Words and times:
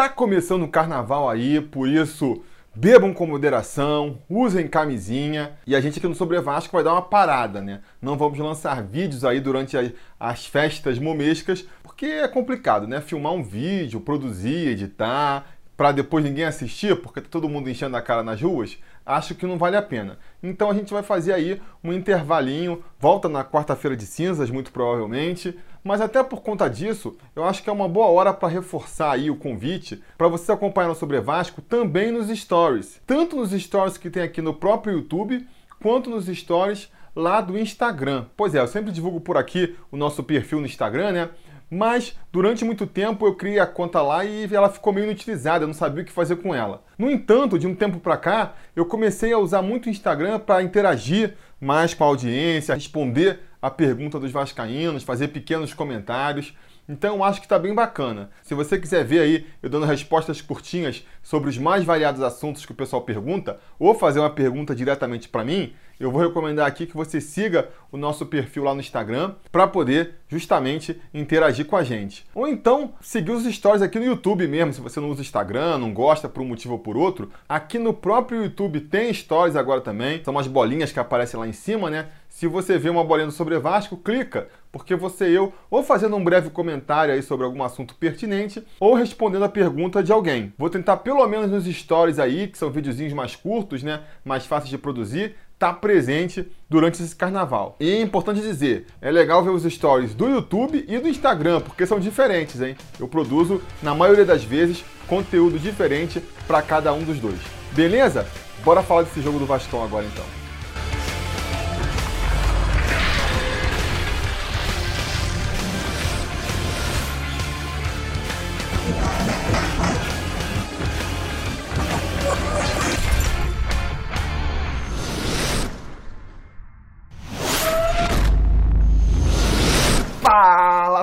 Tá 0.00 0.08
começando 0.08 0.62
o 0.62 0.68
carnaval 0.68 1.28
aí, 1.28 1.60
por 1.60 1.86
isso 1.86 2.42
bebam 2.74 3.12
com 3.12 3.26
moderação, 3.26 4.16
usem 4.30 4.66
camisinha 4.66 5.58
e 5.66 5.76
a 5.76 5.80
gente 5.82 5.98
aqui 5.98 6.08
no 6.08 6.14
Sobre 6.14 6.40
Vasco 6.40 6.72
vai 6.72 6.82
dar 6.82 6.94
uma 6.94 7.02
parada, 7.02 7.60
né? 7.60 7.82
Não 8.00 8.16
vamos 8.16 8.38
lançar 8.38 8.82
vídeos 8.82 9.26
aí 9.26 9.40
durante 9.40 9.76
as 10.18 10.46
festas 10.46 10.98
momescas, 10.98 11.66
porque 11.82 12.06
é 12.06 12.26
complicado, 12.26 12.86
né? 12.86 13.02
Filmar 13.02 13.34
um 13.34 13.42
vídeo, 13.42 14.00
produzir, 14.00 14.68
editar, 14.68 15.44
para 15.76 15.92
depois 15.92 16.24
ninguém 16.24 16.46
assistir, 16.46 16.96
porque 17.02 17.20
tá 17.20 17.28
todo 17.30 17.46
mundo 17.46 17.68
enchendo 17.68 17.94
a 17.94 18.00
cara 18.00 18.22
nas 18.22 18.40
ruas, 18.40 18.78
acho 19.04 19.34
que 19.34 19.46
não 19.46 19.58
vale 19.58 19.76
a 19.76 19.82
pena. 19.82 20.18
Então 20.42 20.70
a 20.70 20.74
gente 20.74 20.94
vai 20.94 21.02
fazer 21.02 21.34
aí 21.34 21.60
um 21.84 21.92
intervalinho, 21.92 22.82
volta 22.98 23.28
na 23.28 23.44
quarta-feira 23.44 23.94
de 23.94 24.06
cinzas, 24.06 24.48
muito 24.48 24.72
provavelmente, 24.72 25.58
mas 25.82 26.00
até 26.00 26.22
por 26.22 26.42
conta 26.42 26.68
disso, 26.68 27.16
eu 27.34 27.44
acho 27.44 27.62
que 27.62 27.70
é 27.70 27.72
uma 27.72 27.88
boa 27.88 28.06
hora 28.06 28.32
para 28.32 28.48
reforçar 28.48 29.12
aí 29.12 29.30
o 29.30 29.36
convite 29.36 30.02
para 30.16 30.28
você 30.28 30.52
acompanhar 30.52 30.88
no 30.88 30.94
Sobre 30.94 31.20
Vasco 31.20 31.62
também 31.62 32.10
nos 32.10 32.28
stories. 32.28 33.00
Tanto 33.06 33.36
nos 33.36 33.50
stories 33.50 33.96
que 33.96 34.10
tem 34.10 34.22
aqui 34.22 34.42
no 34.42 34.54
próprio 34.54 34.94
YouTube, 34.94 35.46
quanto 35.80 36.10
nos 36.10 36.26
stories 36.26 36.90
lá 37.14 37.40
do 37.40 37.58
Instagram. 37.58 38.26
Pois 38.36 38.54
é, 38.54 38.60
eu 38.60 38.68
sempre 38.68 38.92
divulgo 38.92 39.20
por 39.20 39.36
aqui 39.36 39.76
o 39.90 39.96
nosso 39.96 40.22
perfil 40.22 40.60
no 40.60 40.66
Instagram, 40.66 41.12
né? 41.12 41.30
Mas 41.70 42.16
durante 42.32 42.64
muito 42.64 42.86
tempo 42.86 43.24
eu 43.24 43.36
criei 43.36 43.60
a 43.60 43.66
conta 43.66 44.02
lá 44.02 44.24
e 44.24 44.52
ela 44.52 44.68
ficou 44.68 44.92
meio 44.92 45.04
inutilizada, 45.04 45.62
eu 45.62 45.68
não 45.68 45.74
sabia 45.74 46.02
o 46.02 46.06
que 46.06 46.12
fazer 46.12 46.36
com 46.36 46.52
ela. 46.52 46.82
No 46.98 47.08
entanto, 47.08 47.58
de 47.58 47.66
um 47.66 47.74
tempo 47.74 48.00
para 48.00 48.16
cá, 48.16 48.54
eu 48.74 48.84
comecei 48.84 49.32
a 49.32 49.38
usar 49.38 49.62
muito 49.62 49.86
o 49.86 49.90
Instagram 49.90 50.40
para 50.40 50.62
interagir 50.62 51.36
mais 51.60 51.94
com 51.94 52.02
a 52.02 52.08
audiência, 52.08 52.74
responder 52.74 53.40
a 53.62 53.70
pergunta 53.70 54.18
dos 54.18 54.32
vascaínos, 54.32 55.04
fazer 55.04 55.28
pequenos 55.28 55.72
comentários. 55.72 56.56
Então 56.88 57.16
eu 57.16 57.24
acho 57.24 57.38
que 57.38 57.46
está 57.46 57.56
bem 57.56 57.72
bacana. 57.72 58.30
Se 58.42 58.52
você 58.52 58.76
quiser 58.76 59.04
ver 59.04 59.20
aí 59.20 59.46
eu 59.62 59.70
dando 59.70 59.86
respostas 59.86 60.40
curtinhas 60.40 61.06
sobre 61.22 61.48
os 61.48 61.56
mais 61.56 61.84
variados 61.84 62.20
assuntos 62.20 62.66
que 62.66 62.72
o 62.72 62.74
pessoal 62.74 63.02
pergunta, 63.02 63.60
ou 63.78 63.94
fazer 63.94 64.18
uma 64.18 64.30
pergunta 64.30 64.74
diretamente 64.74 65.28
para 65.28 65.44
mim, 65.44 65.72
eu 66.00 66.10
vou 66.10 66.22
recomendar 66.22 66.66
aqui 66.66 66.86
que 66.86 66.96
você 66.96 67.20
siga 67.20 67.68
o 67.92 67.96
nosso 67.98 68.24
perfil 68.24 68.64
lá 68.64 68.72
no 68.72 68.80
Instagram 68.80 69.34
para 69.52 69.68
poder 69.68 70.14
justamente 70.28 70.98
interagir 71.12 71.66
com 71.66 71.76
a 71.76 71.84
gente. 71.84 72.26
Ou 72.34 72.48
então 72.48 72.94
seguir 73.02 73.32
os 73.32 73.44
stories 73.44 73.82
aqui 73.82 73.98
no 73.98 74.06
YouTube 74.06 74.46
mesmo, 74.48 74.72
se 74.72 74.80
você 74.80 74.98
não 74.98 75.10
usa 75.10 75.20
Instagram, 75.20 75.76
não 75.76 75.92
gosta 75.92 76.28
por 76.28 76.42
um 76.42 76.46
motivo 76.46 76.74
ou 76.74 76.78
por 76.78 76.96
outro. 76.96 77.30
Aqui 77.46 77.78
no 77.78 77.92
próprio 77.92 78.44
YouTube 78.44 78.80
tem 78.80 79.12
stories 79.12 79.56
agora 79.56 79.82
também, 79.82 80.24
são 80.24 80.32
umas 80.32 80.46
bolinhas 80.46 80.90
que 80.90 80.98
aparecem 80.98 81.38
lá 81.38 81.46
em 81.46 81.52
cima, 81.52 81.90
né? 81.90 82.08
Se 82.30 82.46
você 82.46 82.78
vê 82.78 82.88
uma 82.88 83.04
bolinha 83.04 83.30
sobre 83.32 83.58
Vasco, 83.58 83.96
clica, 83.96 84.48
porque 84.70 84.94
você 84.94 85.30
e 85.30 85.34
eu, 85.34 85.52
ou 85.68 85.82
fazendo 85.82 86.14
um 86.14 86.22
breve 86.22 86.48
comentário 86.48 87.12
aí 87.12 87.22
sobre 87.22 87.44
algum 87.44 87.62
assunto 87.62 87.94
pertinente, 87.96 88.64
ou 88.78 88.94
respondendo 88.94 89.44
a 89.44 89.48
pergunta 89.48 90.02
de 90.02 90.12
alguém. 90.12 90.52
Vou 90.56 90.70
tentar 90.70 90.98
pelo 90.98 91.26
menos 91.26 91.50
nos 91.50 91.66
stories 91.66 92.20
aí, 92.20 92.46
que 92.46 92.56
são 92.56 92.70
videozinhos 92.70 93.12
mais 93.12 93.34
curtos, 93.34 93.82
né, 93.82 94.02
mais 94.24 94.46
fáceis 94.46 94.70
de 94.70 94.78
produzir, 94.78 95.34
tá 95.60 95.74
presente 95.74 96.50
durante 96.70 97.02
esse 97.02 97.14
carnaval. 97.14 97.76
E 97.78 97.90
é 97.90 98.00
importante 98.00 98.40
dizer, 98.40 98.86
é 99.02 99.10
legal 99.10 99.44
ver 99.44 99.50
os 99.50 99.62
stories 99.62 100.14
do 100.14 100.26
YouTube 100.26 100.82
e 100.88 100.98
do 100.98 101.06
Instagram, 101.06 101.60
porque 101.60 101.86
são 101.86 102.00
diferentes, 102.00 102.62
hein? 102.62 102.74
Eu 102.98 103.06
produzo, 103.06 103.60
na 103.82 103.94
maioria 103.94 104.24
das 104.24 104.42
vezes, 104.42 104.82
conteúdo 105.06 105.58
diferente 105.58 106.22
para 106.46 106.62
cada 106.62 106.94
um 106.94 107.02
dos 107.02 107.18
dois. 107.18 107.38
Beleza? 107.72 108.26
Bora 108.64 108.82
falar 108.82 109.02
desse 109.02 109.20
jogo 109.20 109.38
do 109.38 109.44
Vascão 109.44 109.84
agora 109.84 110.06
então. 110.06 110.39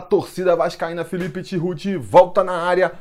Torcida 0.08 0.56
vascaína, 0.56 1.04
Felipe 1.04 1.44
Tiruti 1.44 1.96
volta 1.96 2.44
na 2.44 2.54
área 2.54 2.94